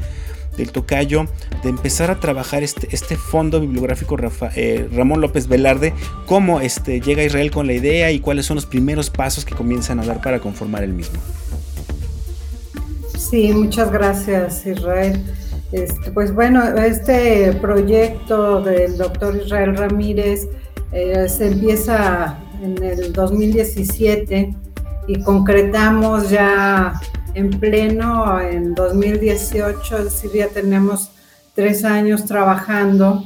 [0.57, 1.27] del Tocayo
[1.63, 4.17] de empezar a trabajar este, este fondo bibliográfico
[4.55, 5.93] eh, Ramón López Velarde,
[6.25, 9.99] cómo este, llega Israel con la idea y cuáles son los primeros pasos que comienzan
[9.99, 11.19] a dar para conformar el mismo.
[13.17, 15.23] Sí, muchas gracias Israel.
[15.73, 20.47] Este, pues bueno, este proyecto del doctor Israel Ramírez
[20.91, 24.53] eh, se empieza en el 2017
[25.07, 26.93] y concretamos ya
[27.33, 31.09] en pleno en 2018, es decir, ya tenemos
[31.55, 33.23] tres años trabajando.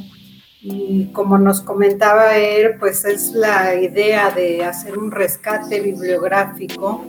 [0.61, 7.03] Y como nos comentaba él, pues es la idea de hacer un rescate bibliográfico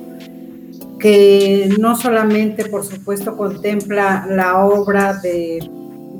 [0.98, 5.60] que no solamente, por supuesto, contempla la obra de,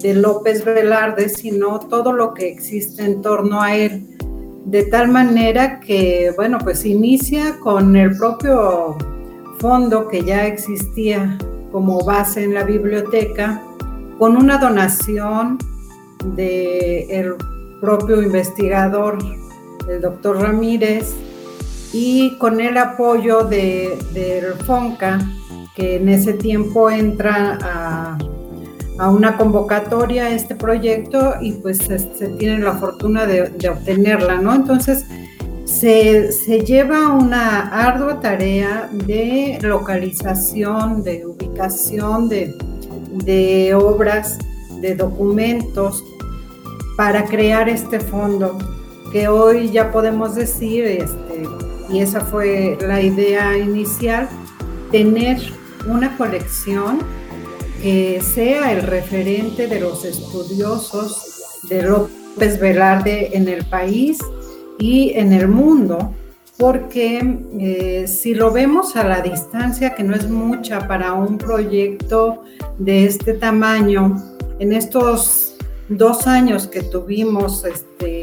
[0.00, 4.16] de López Velarde, sino todo lo que existe en torno a él,
[4.64, 8.96] de tal manera que, bueno, pues inicia con el propio
[9.58, 11.38] fondo que ya existía
[11.72, 13.62] como base en la biblioteca,
[14.18, 15.58] con una donación
[16.36, 17.34] del
[17.80, 19.18] propio investigador,
[19.88, 21.14] el doctor Ramírez,
[21.92, 25.18] y con el apoyo de, del FONCA,
[25.74, 28.18] que en ese tiempo entra a,
[29.10, 31.98] una convocatoria a este proyecto y pues se,
[32.36, 34.52] tiene la fortuna de, obtenerla, ¿no?
[34.52, 35.06] Entonces
[35.64, 42.56] se, se, lleva una ardua tarea de localización, de ubicación de,
[43.24, 44.38] de obras,
[44.80, 46.02] de documentos
[46.96, 48.58] para crear este fondo
[49.12, 51.44] que hoy ya podemos decir, este,
[51.88, 54.28] y esa fue la idea inicial,
[54.90, 55.38] tener
[55.86, 56.98] una colección
[57.82, 64.18] que sea el referente de los estudiosos de López Velarde en el país
[64.78, 66.14] y en el mundo,
[66.56, 72.42] porque eh, si lo vemos a la distancia, que no es mucha para un proyecto
[72.78, 74.22] de este tamaño,
[74.58, 75.56] en estos
[75.88, 78.17] dos años que tuvimos este,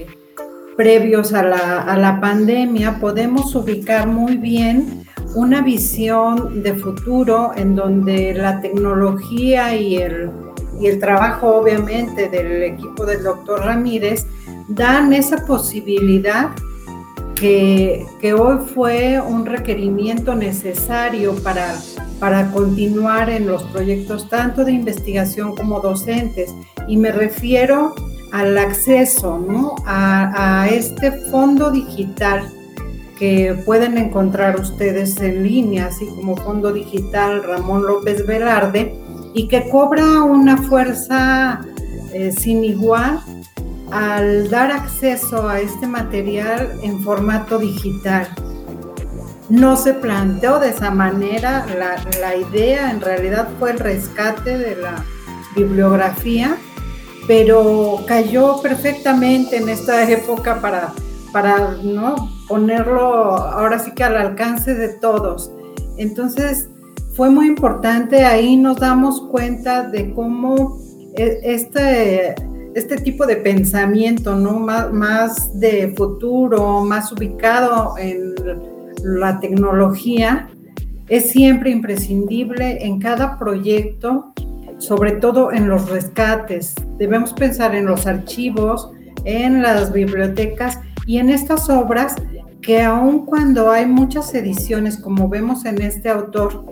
[0.75, 8.61] previos a la, pandemia, podemos ubicar muy bien una visión de futuro en donde la
[8.61, 10.29] tecnología y el,
[10.79, 14.25] y el trabajo obviamente del equipo del doctor Ramírez
[14.67, 16.51] dan esa posibilidad
[17.35, 21.75] que, que, hoy fue un requerimiento necesario para,
[22.19, 26.55] para continuar en los proyectos tanto de investigación como docentes.
[26.87, 27.93] Y me refiero
[28.31, 29.75] al acceso ¿no?
[29.85, 32.51] a, este fondo digital
[33.17, 38.99] que pueden encontrar ustedes en línea, así como Fondo Digital Ramón López Velarde,
[39.33, 41.61] y que cobra una fuerza
[42.11, 43.21] eh, sin igual
[43.91, 48.27] al dar acceso a este material en formato digital.
[49.47, 54.75] No se planteó de esa manera, la, la idea en realidad fue el rescate de
[54.75, 55.05] la
[55.55, 56.57] bibliografía
[57.27, 60.93] pero cayó perfectamente en esta época para,
[61.31, 62.29] para ¿no?
[62.47, 65.51] ponerlo ahora sí que al alcance de todos.
[65.97, 66.69] Entonces
[67.15, 70.79] fue muy importante, ahí nos damos cuenta de cómo
[71.15, 72.35] e, este,
[72.75, 74.59] este tipo de pensamiento, ¿no?
[74.59, 78.35] Más, más de futuro, más ubicado en
[79.01, 80.49] la tecnología,
[81.07, 84.33] es siempre imprescindible en cada proyecto
[84.77, 86.75] sobre todo en los rescates.
[86.97, 88.91] Debemos pensar en los archivos,
[89.23, 92.15] en las bibliotecas y en estas obras
[92.61, 96.65] que aun cuando hay muchas ediciones, como vemos en este autor,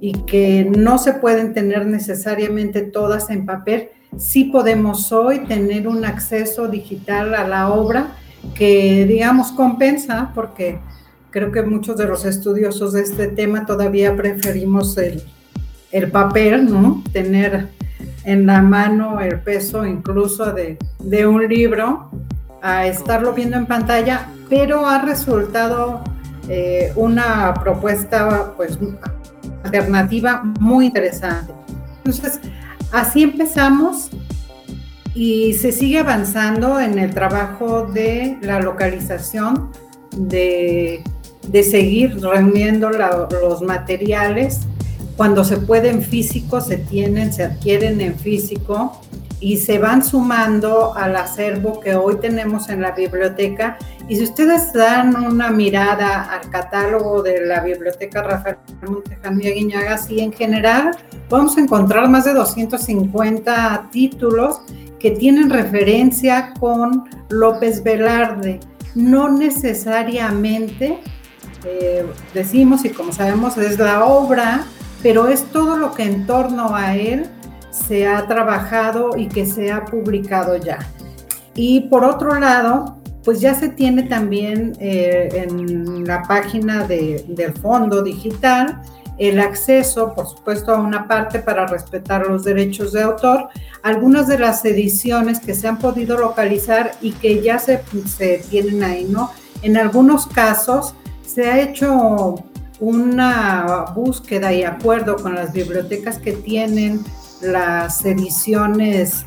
[0.00, 6.04] y que no se pueden tener necesariamente todas en papel, sí podemos hoy tener un
[6.04, 8.16] acceso digital a la obra
[8.56, 10.80] que, digamos, compensa, porque
[11.30, 15.22] creo que muchos de los estudiosos de este tema todavía preferimos el,
[15.92, 17.02] el papel, ¿no?
[17.12, 17.68] Tener
[18.24, 20.78] en la mano el peso incluso de,
[21.26, 22.10] un libro
[22.62, 26.02] a estarlo viendo en pantalla, pero ha resultado
[26.48, 28.78] eh, una propuesta pues
[29.64, 31.52] alternativa muy interesante.
[31.98, 32.40] Entonces,
[32.92, 34.10] así empezamos
[35.14, 39.70] y se sigue avanzando en el trabajo de la localización,
[40.16, 41.02] de,
[41.62, 44.66] seguir reuniendo los materiales
[45.16, 49.00] cuando se puede en físico, se tienen, se adquieren en físico
[49.40, 53.76] y se van sumando al acervo que hoy tenemos en la biblioteca.
[54.08, 58.56] Y si ustedes dan una mirada al catálogo de la biblioteca Rafael
[58.86, 60.96] Montejano y Aguiñaga, sí, en general
[61.28, 64.60] vamos a encontrar más de 250 títulos
[65.00, 68.60] que tienen referencia con López Velarde.
[68.94, 71.00] No necesariamente
[71.64, 74.64] eh, decimos, y como sabemos, es la obra
[75.02, 77.26] pero es todo lo que en torno a él
[77.70, 80.78] se ha trabajado y que se ha publicado ya.
[81.54, 88.02] Y por otro lado, pues ya se tiene también eh, en la página del fondo
[88.02, 88.82] digital
[89.18, 93.48] el acceso, por supuesto, a una parte para respetar los derechos de autor,
[93.82, 98.82] algunas de las ediciones que se han podido localizar y que ya se, se tienen
[98.82, 99.30] ahí, ¿no?
[99.60, 100.94] En algunos casos
[101.24, 102.42] se ha hecho
[102.82, 107.00] una búsqueda y acuerdo con las bibliotecas que tienen
[107.40, 109.24] las ediciones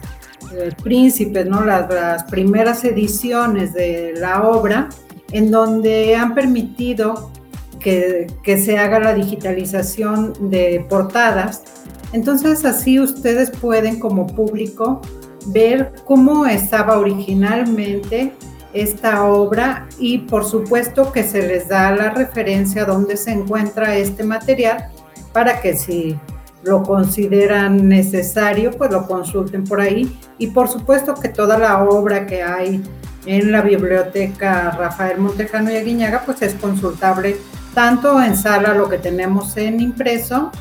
[0.54, 1.64] eh, príncipes, ¿no?
[1.64, 4.90] Las, primeras ediciones de la obra,
[5.32, 7.32] en donde han permitido
[7.80, 11.64] que, que, se haga la digitalización de portadas.
[12.12, 15.00] Entonces así ustedes pueden como público
[15.48, 18.34] ver cómo estaba originalmente
[18.76, 24.24] esta obra y por supuesto que se les da la referencia donde se encuentra este
[24.24, 24.90] material
[25.32, 26.20] para que si
[26.64, 30.18] lo consideran necesario, pues lo consulten por ahí.
[30.38, 32.84] Y por supuesto que toda la obra que hay
[33.26, 37.38] en la biblioteca Rafael Montejano y Aguiñaga, pues es consultable
[37.74, 40.52] tanto en sala, lo que tenemos en impreso,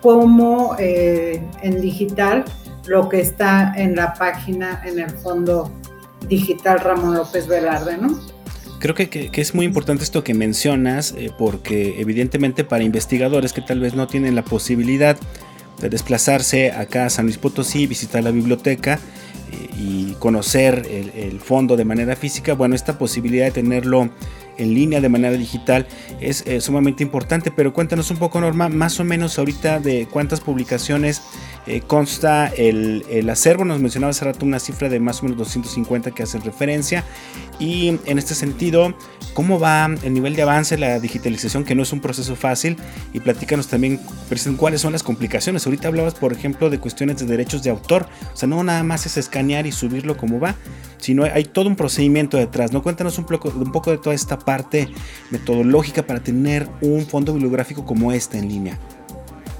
[0.00, 2.44] como eh, en digital,
[2.86, 5.72] lo que está en la página, en el fondo
[6.28, 8.18] digital Ramón López Velarde, ¿no?
[8.78, 13.80] Creo que, es muy importante esto que mencionas, eh, porque evidentemente para investigadores que tal
[13.80, 15.16] vez no tienen la posibilidad
[15.80, 19.00] de desplazarse acá a San Luis Potosí, visitar la biblioteca
[19.76, 24.10] y conocer el, fondo de manera física, bueno, esta posibilidad de tenerlo
[24.58, 25.86] en línea de manera digital
[26.20, 30.40] es eh, sumamente importante, pero cuéntanos un poco, Norma, más o menos ahorita de cuántas
[30.40, 31.22] publicaciones
[31.66, 35.38] eh, consta el, el, acervo, nos mencionaba hace rato una cifra de más o menos
[35.38, 37.04] 250 que hacen referencia,
[37.58, 38.94] y en este sentido,
[39.34, 42.76] ¿cómo va el nivel de avance, la digitalización, que no es un proceso fácil?
[43.12, 44.00] Y platícanos también
[44.56, 45.66] cuáles son las complicaciones.
[45.66, 49.06] Ahorita hablabas, por ejemplo, de cuestiones de derechos de autor, o sea, no nada más
[49.06, 50.56] es escanear y subirlo como va,
[50.98, 52.82] sino hay todo un procedimiento detrás, ¿no?
[52.82, 54.88] Cuéntanos un poco, un poco de toda esta parte
[55.30, 58.78] metodológica para tener un fondo bibliográfico como este en línea.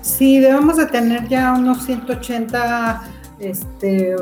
[0.03, 3.03] Sí, debemos de tener ya unos 180
[3.39, 4.16] este,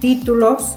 [0.00, 0.76] títulos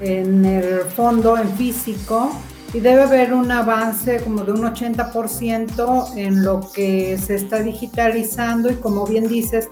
[0.00, 2.32] en el fondo, en físico,
[2.72, 8.70] y debe haber un avance como de un 80% en lo que se está digitalizando
[8.70, 9.68] y como bien dices,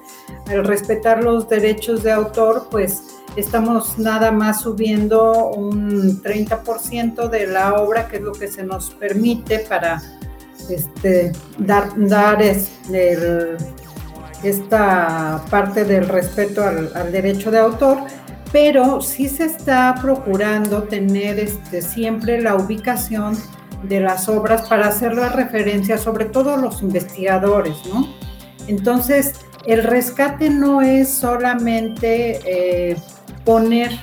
[0.48, 7.74] al respetar los derechos de autor, pues estamos nada más subiendo un 30% de la
[7.74, 10.02] obra, que es lo que se nos permite para
[10.68, 12.42] este, dar, dar
[14.42, 17.98] esta parte del respeto al, derecho de autor,
[18.52, 23.36] pero sí se está procurando tener este, siempre la ubicación
[23.82, 28.08] de las obras para hacer la referencia, sobre todo los investigadores, ¿no?
[28.66, 29.34] Entonces,
[29.66, 32.96] el rescate no es solamente eh,
[33.48, 33.98] poner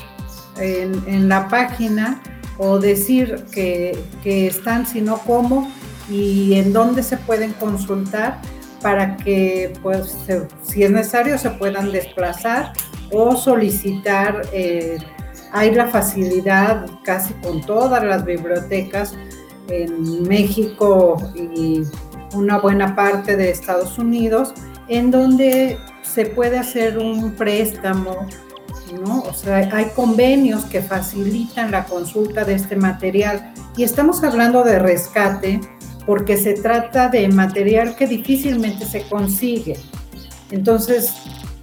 [0.57, 2.19] en, la página
[2.57, 5.71] o decir que, están, sino cómo
[6.09, 8.41] y en dónde se pueden consultar
[8.81, 10.17] para que, pues,
[10.63, 12.73] si es necesario, se puedan desplazar
[13.11, 14.41] o solicitar.
[14.51, 14.97] Eh,
[15.51, 19.13] hay la facilidad casi con todas las bibliotecas
[19.69, 21.83] en México y
[22.33, 24.55] una buena parte de Estados Unidos,
[24.87, 28.27] en donde se puede hacer un préstamo
[29.03, 34.79] o sea, hay convenios que facilitan la consulta de este material y estamos hablando de
[34.79, 35.59] rescate
[36.05, 39.77] porque se trata de material que difícilmente se consigue.
[40.51, 41.11] Entonces,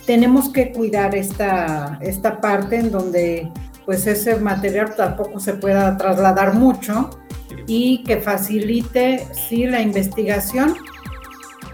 [0.06, 3.50] tenemos que cuidar esta, esta parte en donde
[3.86, 7.10] pues ese material tampoco se pueda trasladar mucho
[7.66, 10.76] y que facilite sí la investigación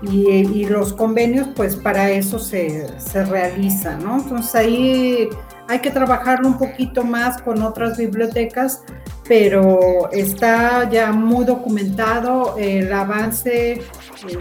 [0.02, 4.18] y, los convenios pues para eso se, se realizan, ¿no?
[4.18, 5.28] Entonces ahí
[5.68, 8.82] hay que trabajarlo un poquito más con otras bibliotecas,
[9.28, 12.56] pero está ya muy documentado.
[12.58, 13.82] El avance eh,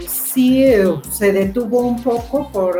[0.08, 0.64] sí
[1.10, 2.78] se detuvo un poco por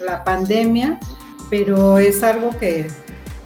[0.00, 1.00] la pandemia,
[1.48, 2.88] pero es algo que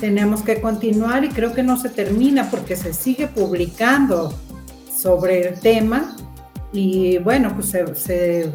[0.00, 4.36] tenemos que continuar y creo que no se termina porque se sigue publicando
[4.92, 6.16] sobre el tema
[6.72, 8.52] y bueno, pues se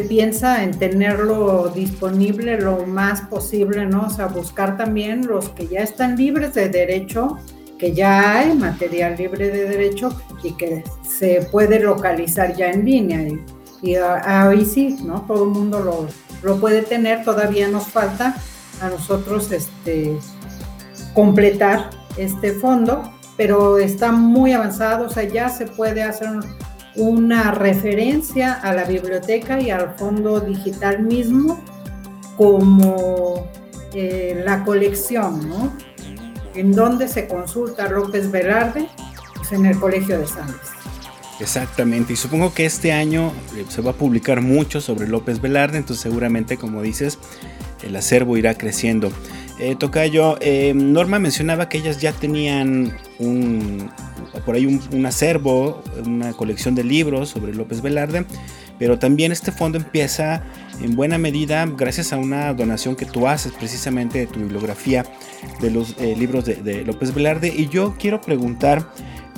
[0.00, 4.06] piensa en tenerlo disponible lo más posible, ¿no?
[4.06, 7.38] O sea, buscar también los que ya están libres de derecho,
[7.78, 13.22] que ya hay material libre de derecho y que se puede localizar ya en línea.
[13.82, 15.22] Y, ahí sí, ¿no?
[15.22, 16.06] Todo el mundo lo,
[16.42, 18.36] lo puede tener, todavía nos falta
[18.80, 20.16] a nosotros este,
[21.14, 23.02] completar este fondo,
[23.36, 26.28] pero está muy avanzado, o sea, ya se puede hacer
[26.96, 31.62] una referencia a la biblioteca y al fondo digital mismo
[32.36, 33.46] como
[33.94, 35.72] eh, la colección, ¿no?
[36.54, 38.88] En donde se consulta López Velarde,
[39.36, 40.82] pues en el Colegio de San Luis.
[41.40, 45.78] Exactamente, y supongo que este año eh, se va a publicar mucho sobre López Velarde,
[45.78, 47.18] entonces seguramente, como dices,
[47.82, 49.10] el acervo irá creciendo.
[49.58, 53.90] Eh, Tocayo, eh, Norma mencionaba que ellas ya tenían un,
[54.40, 58.24] por ahí un, acervo, una colección de libros sobre López Velarde,
[58.78, 60.42] pero también este fondo empieza
[60.80, 65.04] en buena medida gracias a una donación que tú haces precisamente de tu bibliografía
[65.60, 67.52] de los eh, libros de, de, López Velarde.
[67.54, 68.88] Y yo quiero preguntar,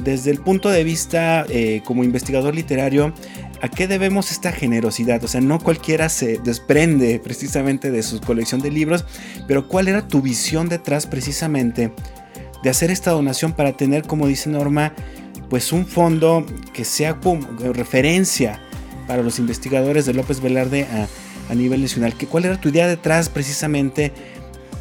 [0.03, 3.13] desde el punto de vista eh, como investigador literario,
[3.61, 5.23] ¿a qué debemos esta generosidad?
[5.25, 9.05] O sea, no cualquiera se desprende precisamente de su colección de libros,
[9.47, 11.93] pero ¿cuál era tu visión detrás precisamente
[12.65, 14.93] de hacer esta donación para tener, como dice Norma,
[15.49, 18.59] pues un fondo que sea como referencia
[19.07, 21.07] para los investigadores de López Velarde a,
[21.53, 22.15] a nivel nacional?
[22.31, 24.13] ¿Cuál era tu idea detrás precisamente?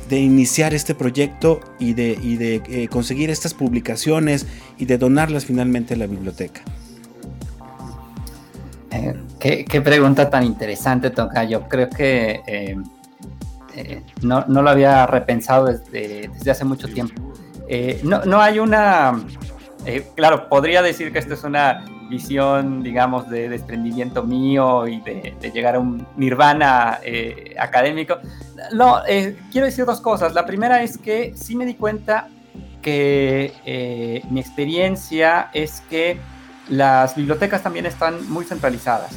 [0.09, 4.45] de iniciar este proyecto y de, y de eh, conseguir estas publicaciones
[4.77, 6.61] y de donarlas finalmente a la biblioteca?
[8.91, 11.45] Eh, qué, pregunta tan interesante, Tonka.
[11.45, 12.75] Yo creo que eh,
[14.21, 17.33] no, no, lo había repensado desde, desde hace mucho tiempo.
[18.03, 19.19] No, no hay una...
[20.15, 21.83] claro, podría decir que esto es una
[22.13, 28.17] visión, digamos, de desprendimiento mío y de, llegar a un nirvana eh, académico.
[28.71, 30.33] No, eh, quiero decir dos cosas.
[30.33, 32.29] La primera es que sí me di cuenta
[32.81, 36.19] que eh, mi experiencia es que
[36.69, 39.11] las bibliotecas también están muy centralizadas.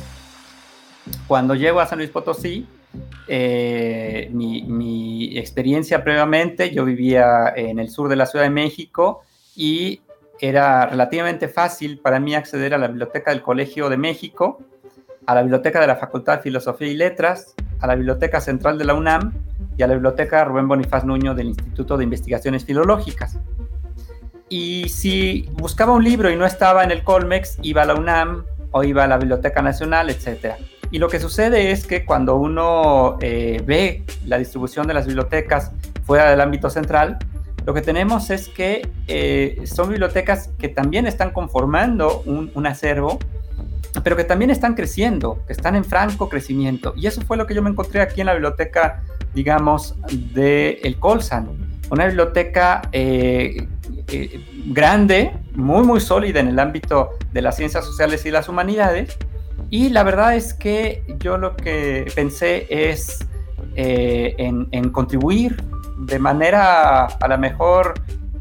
[1.26, 2.66] Cuando llego a San Luis Potosí,
[3.28, 9.22] mi, mi experiencia previamente, yo vivía en el sur de la Ciudad de México
[9.54, 10.00] y
[10.40, 14.58] era relativamente fácil para mí acceder a la Biblioteca del Colegio de México,
[15.26, 18.84] a la Biblioteca de la Facultad de Filosofía y Letras, a la Biblioteca Central de
[18.84, 19.32] la UNAM
[19.76, 23.38] y a la Biblioteca Rubén Bonifaz Nuño del Instituto de Investigaciones Filológicas.
[24.48, 28.44] Y si buscaba un libro y no estaba en el Colmex, iba a la UNAM
[28.70, 30.54] o iba a la Biblioteca Nacional, etc.
[30.90, 35.72] Y lo que sucede es que cuando uno eh, ve la distribución de las bibliotecas
[36.04, 37.18] fuera del ámbito central,
[37.66, 43.18] lo que tenemos es que eh, son bibliotecas que también están conformando un, acervo,
[44.04, 46.94] pero que también están creciendo, que están en franco crecimiento.
[46.96, 49.02] Y eso fue lo que yo me encontré aquí en la biblioteca,
[49.34, 49.96] digamos,
[50.32, 51.48] de El Colsan.
[51.90, 53.66] Una biblioteca eh,
[54.12, 59.18] eh, grande, muy, muy sólida en el ámbito de las ciencias sociales y las humanidades.
[59.70, 63.26] Y la verdad es que yo lo que pensé es
[63.74, 65.62] en, en contribuir
[65.98, 67.94] de manera a lo mejor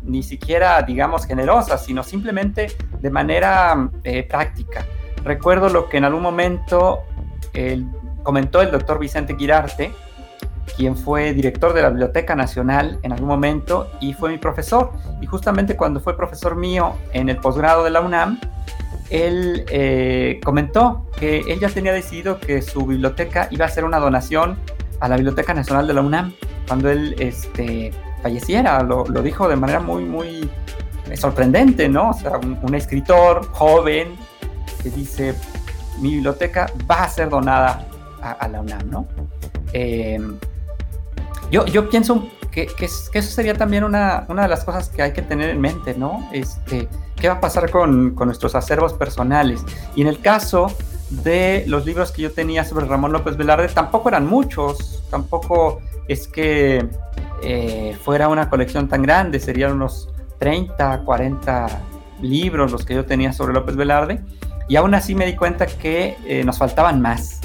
[0.06, 2.68] ni siquiera, digamos, generosa, sino simplemente
[3.02, 4.86] de manera eh, práctica.
[5.24, 7.04] Recuerdo lo que en algún momento
[8.24, 9.94] comentó el doctor Vicente Girarte,
[10.76, 14.92] quien fue director de la Biblioteca Nacional en algún momento y fue mi profesor.
[15.22, 18.40] Y justamente cuando fue profesor mío en el posgrado de la UNAM,
[19.10, 24.00] él eh, comentó que él ya tenía decidido que su biblioteca iba a hacer una
[24.00, 24.58] donación
[25.00, 26.34] a la Biblioteca Nacional de la UNAM
[26.68, 27.92] cuando él este,
[28.22, 28.82] falleciera.
[28.84, 30.50] Lo, dijo de manera muy, muy
[31.10, 32.10] eh, sorprendente, ¿no?
[32.10, 34.16] O sea, un, escritor joven
[34.82, 35.36] que dice,
[36.00, 37.88] mi biblioteca va a ser donada
[38.22, 39.08] a, la UNAM, ¿no?
[39.74, 40.20] Eh,
[41.52, 45.14] yo, yo pienso que, que, eso sería también una, una, de las cosas que hay
[45.14, 46.28] que tener en mente, ¿no?
[46.32, 49.64] Este, ¿Qué va a pasar con, con nuestros acervos personales?
[49.96, 50.68] Y en el caso
[51.10, 56.28] de los libros que yo tenía sobre Ramón López Velarde, tampoco eran muchos, tampoco es
[56.28, 56.88] que
[57.44, 60.10] eh, fuera una colección tan grande, serían unos
[60.40, 61.68] 30, 40
[62.22, 64.22] libros los que yo tenía sobre López Velarde,
[64.68, 67.42] y aún así me di cuenta que eh, nos faltaban más.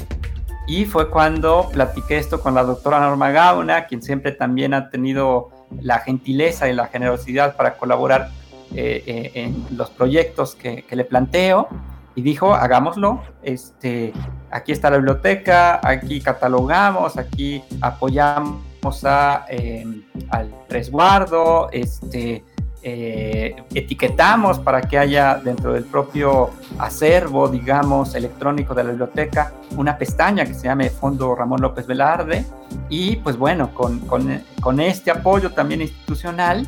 [0.67, 5.49] Y fue cuando platiqué esto con la doctora Norma Gauna, quien siempre también ha tenido
[5.81, 8.29] la gentileza y la generosidad para colaborar
[8.75, 11.67] eh, en los proyectos que, que le planteo
[12.15, 14.13] y dijo, hagámoslo, este,
[14.49, 22.43] aquí está la biblioteca, aquí catalogamos, aquí apoyamos a, em, al resguardo, este,
[22.83, 26.49] eh, etiquetamos para que haya dentro del propio
[26.79, 32.45] acervo, digamos, electrónico de la biblioteca, una pestaña que se llame Fondo Ramón López Velarde.
[32.89, 36.67] Y pues bueno, con, con, con este apoyo también institucional,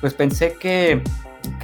[0.00, 1.02] pues pensé que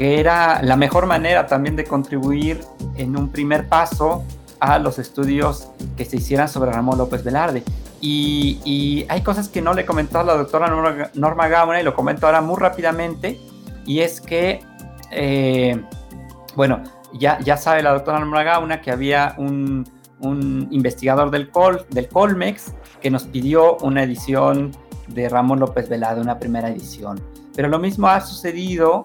[0.01, 2.63] que era la mejor manera también de contribuir
[2.97, 4.25] en un primer paso
[4.59, 7.63] a los estudios que se hicieran sobre Ramón López Velarde.
[8.01, 12.25] Y, hay cosas que no le comentó a la doctora Norma, Norma y lo comento
[12.25, 13.39] ahora muy rápidamente,
[13.85, 14.61] y es que,
[15.11, 15.79] eh,
[16.57, 16.83] bueno,
[17.13, 19.87] ya, ya sabe la doctora Norma Gauna que había un,
[20.21, 22.73] un investigador del, Col, del Colmex
[23.03, 24.71] que nos pidió una edición
[25.09, 27.21] de Ramón López Velarde, una primera edición.
[27.55, 29.03] Pero lo mismo ha sucedido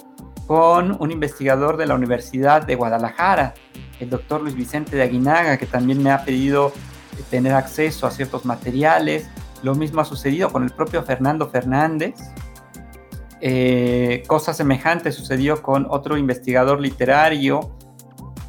[0.47, 3.53] con un investigador de la Universidad de Guadalajara,
[3.99, 6.71] el doctor Luis Vicente de Aguinaga, que también me ha pedido
[7.29, 9.29] tener acceso a ciertos materiales.
[9.63, 12.15] Lo mismo ha sucedido con el propio Fernando Fernández.
[13.41, 17.75] Eh, cosa semejante sucedió con otro investigador literario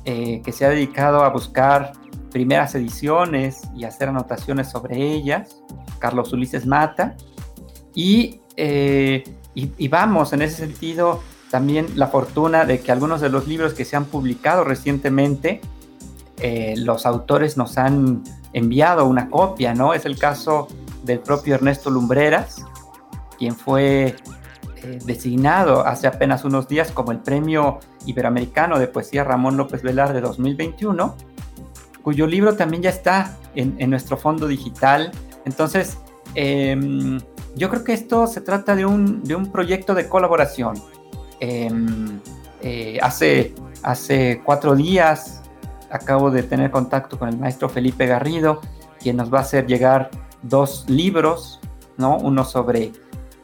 [0.04, 1.92] eh, que se ha dedicado a buscar
[2.30, 5.62] primeras ediciones y hacer anotaciones sobre ellas,
[5.98, 7.16] Carlos Ulises Mata.
[7.94, 9.24] Y, eh,
[9.54, 13.84] y, vamos, en ese sentido, también la fortuna de que algunos de los libros que
[13.84, 15.60] se han publicado recientemente,
[16.76, 18.22] los autores nos han
[18.52, 19.94] enviado una copia, ¿no?
[19.94, 20.68] Es el caso
[21.04, 22.64] del propio Ernesto Lumbreras,
[23.38, 24.16] quien fue
[24.82, 30.20] eh, designado hace apenas unos días como el Premio Iberoamericano de Poesía Ramón López Velarde
[30.20, 31.16] 2021,
[32.02, 35.10] cuyo libro también ya está en, nuestro fondo digital.
[35.44, 35.98] Entonces,
[36.34, 37.20] em,
[37.54, 40.76] yo creo que esto se trata de un, de un proyecto de colaboración.
[41.40, 42.20] Em,
[42.62, 45.42] eh, hace, hace cuatro días
[45.90, 48.60] acabo de tener contacto con el maestro Felipe Garrido,
[49.00, 50.10] quien nos va a hacer llegar
[50.42, 51.60] dos libros,
[51.96, 52.16] ¿no?
[52.16, 52.92] Uno sobre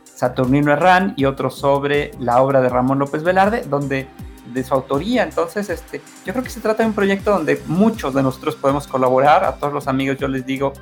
[0.04, 4.08] Saturnino Herrán y otro sobre la obra de Ramón López Velarde, donde
[4.52, 5.22] de su autoría.
[5.22, 8.86] Entonces, este, yo creo que se trata de un proyecto donde muchos de nosotros podemos
[8.86, 9.44] colaborar.
[9.44, 10.72] A todos los amigos yo les digo,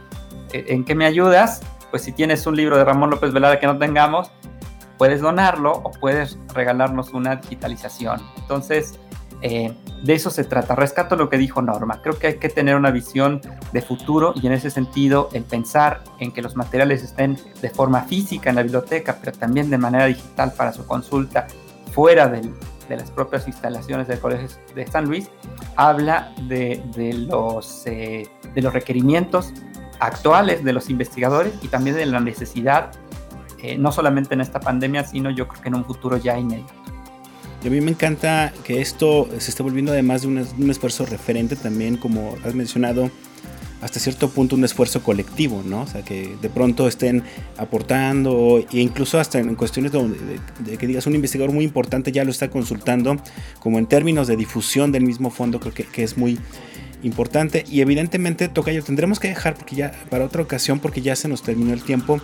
[0.53, 1.61] eh, ¿en qué me ayudas?
[1.91, 4.31] Pues si tienes un libro de Ramón López Velarde que no tengamos,
[5.01, 8.21] puedes donarlo o puedes regalarnos una digitalización.
[8.37, 9.01] Entonces,
[9.41, 9.73] eh,
[10.03, 10.75] de eso se trata.
[10.75, 12.03] Rescato lo que dijo Norma.
[12.03, 13.41] Creo que hay que tener una visión
[13.73, 18.03] de futuro y en ese sentido el pensar en que los materiales estén de forma
[18.03, 21.47] física en la biblioteca, pero también de manera digital para su consulta
[21.93, 22.53] fuera de
[22.91, 25.31] las propias instalaciones del Colegio de San Luis,
[25.77, 26.85] habla de,
[27.27, 29.55] los, eh, de los requerimientos
[29.99, 32.91] actuales de los investigadores y también de la necesidad,
[33.63, 36.73] eh, no solamente en esta pandemia, sino yo creo que en un futuro ya inmediato.
[37.63, 41.57] Y a mí me encanta que esto se esté volviendo además de un, esfuerzo referente
[41.57, 43.11] también, como has mencionado,
[43.83, 45.83] hasta cierto punto un esfuerzo colectivo, ¿no?
[45.83, 47.23] O sea, que de pronto estén
[47.59, 52.31] aportando e incluso hasta en cuestiones de, que digas un investigador muy importante ya lo
[52.31, 53.17] está consultando,
[53.59, 56.39] como en términos de difusión del mismo fondo, creo que, que es muy
[57.03, 57.65] importante.
[57.71, 61.43] Y evidentemente, Tocayo, tendremos que dejar porque ya para otra ocasión, porque ya se nos
[61.43, 62.21] terminó el tiempo,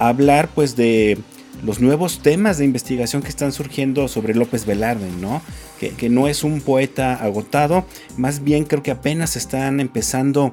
[0.00, 1.18] hablar pues de
[1.62, 5.42] los nuevos temas de investigación que están surgiendo sobre López Velarde, ¿no?
[5.78, 7.86] Que, no es un poeta agotado,
[8.16, 10.52] más bien creo que apenas están empezando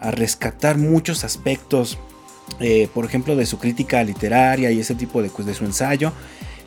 [0.00, 1.98] a rescatar muchos aspectos,
[2.60, 6.12] eh, por ejemplo, de su crítica literaria y ese tipo de, pues, de su ensayo,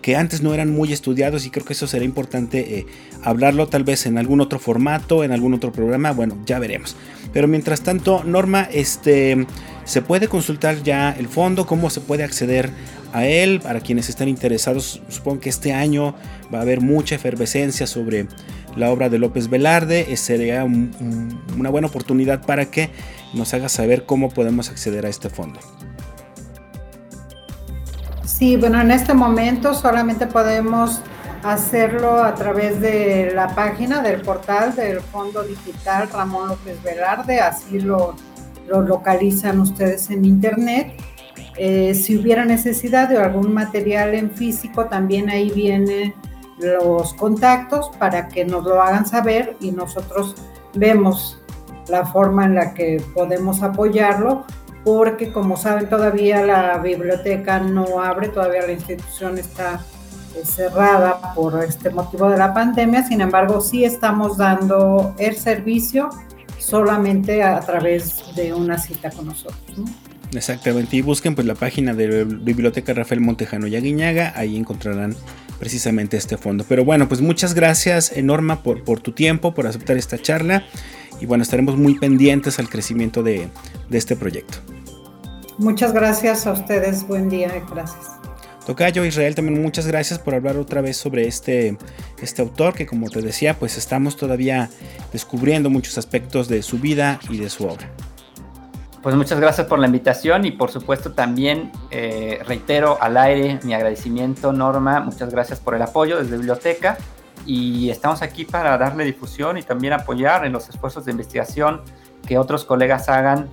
[0.02, 2.86] que antes no eran muy estudiados y creo que eso será importante eh,
[3.24, 6.96] hablarlo tal vez en algún otro formato, en algún otro programa, bueno, ya veremos.
[7.34, 9.46] Pero mientras tanto, Norma, este,
[9.88, 12.70] se puede consultar ya el fondo, cómo se puede acceder
[13.14, 13.62] a él.
[13.62, 16.14] Para quienes estén interesados, supongo que este año
[16.54, 18.28] va a haber mucha efervescencia sobre
[18.76, 20.16] la obra de López Velarde.
[20.18, 22.92] Sería una buena oportunidad para que
[23.34, 25.62] nos haga saber cómo podemos acceder a este fondo.
[28.26, 31.00] Sí, bueno, en este momento solamente podemos
[31.44, 37.80] hacerlo a través de la página del portal del Fondo Digital Ramón López Velarde, así
[37.80, 38.16] lo,
[38.68, 40.94] lo localizan ustedes en internet.
[41.58, 46.14] Eh, si hubiera necesidad de algún material en físico, también ahí vienen
[46.60, 50.36] los contactos para que nos lo hagan saber y nosotros
[50.74, 51.40] vemos
[51.88, 54.46] la forma en la que podemos apoyarlo,
[54.84, 59.82] porque como saben todavía la biblioteca no abre, todavía la institución está
[60.36, 66.10] eh, cerrada por este motivo de la pandemia, sin embargo sí estamos dando el servicio
[66.68, 69.62] solamente a través de una cita con nosotros.
[70.34, 75.16] Exactamente, y busquen pues la página de la Biblioteca Rafael Montejano y Aguiñaga, ahí encontrarán
[75.60, 76.66] precisamente este fondo.
[76.68, 80.64] Pero bueno, pues muchas gracias Norma por, por tu tiempo, por aceptar esta charla
[81.20, 83.50] y bueno, estaremos muy pendientes al crecimiento de,
[83.92, 84.58] este proyecto.
[85.58, 88.27] Muchas gracias a ustedes, buen día gracias.
[88.68, 91.78] Tocayo Israel, también muchas gracias por hablar otra vez sobre este,
[92.22, 94.70] este autor que como te decía, pues estamos todavía
[95.14, 97.90] descubriendo muchos aspectos de su vida y de su obra.
[99.02, 103.74] Pues muchas gracias por la invitación y por supuesto también eh, reitero al aire mi
[103.74, 105.00] agradecimiento, Norma.
[105.00, 106.98] Muchas gracias por el apoyo desde Biblioteca
[107.46, 111.84] y estamos aquí para darle difusión y también apoyar en los esfuerzos de investigación
[112.28, 113.48] que otros colegas hagan,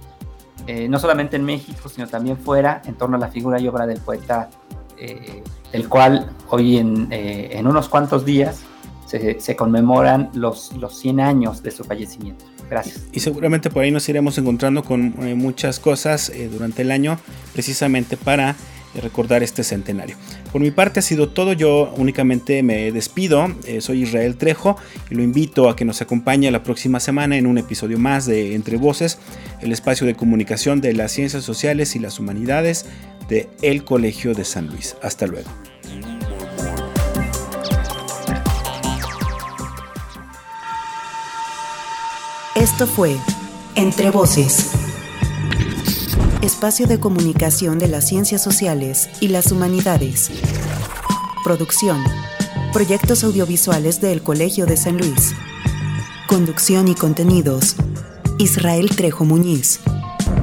[0.66, 3.86] eh, no solamente en México, sino también fuera, en torno a la figura y obra
[3.86, 4.50] del poeta,
[4.98, 5.42] eh,
[5.72, 8.60] del cual hoy en, en, unos cuantos días
[9.06, 12.44] se, se conmemoran los, los 100 años de su fallecimiento.
[12.70, 13.06] Gracias.
[13.12, 17.18] Y seguramente por ahí nos iremos encontrando con eh, muchas cosas eh, durante el año,
[17.52, 18.56] precisamente para
[19.02, 20.16] recordar este centenario.
[20.52, 24.76] Por mi parte ha sido todo, yo únicamente me despido, eh, soy Israel Trejo
[25.10, 28.54] y lo invito a que nos acompañe la próxima semana en un episodio más de
[28.54, 29.18] Entre Voces,
[29.60, 32.86] el espacio de comunicación de las ciencias sociales y las humanidades
[33.28, 34.96] de El Colegio de San Luis.
[35.02, 35.50] Hasta luego.
[42.54, 43.16] Esto fue
[43.74, 44.74] Entre Voces
[46.44, 50.30] espacio de comunicación de las ciencias sociales y las humanidades.
[51.42, 52.02] Producción.
[52.72, 55.32] Proyectos audiovisuales del Colegio de San Luis.
[56.26, 57.76] Conducción y contenidos.
[58.38, 59.80] Israel Trejo Muñiz.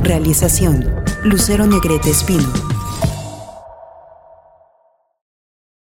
[0.04, 0.90] Realización.
[1.24, 2.71] Lucero Negrete Espino.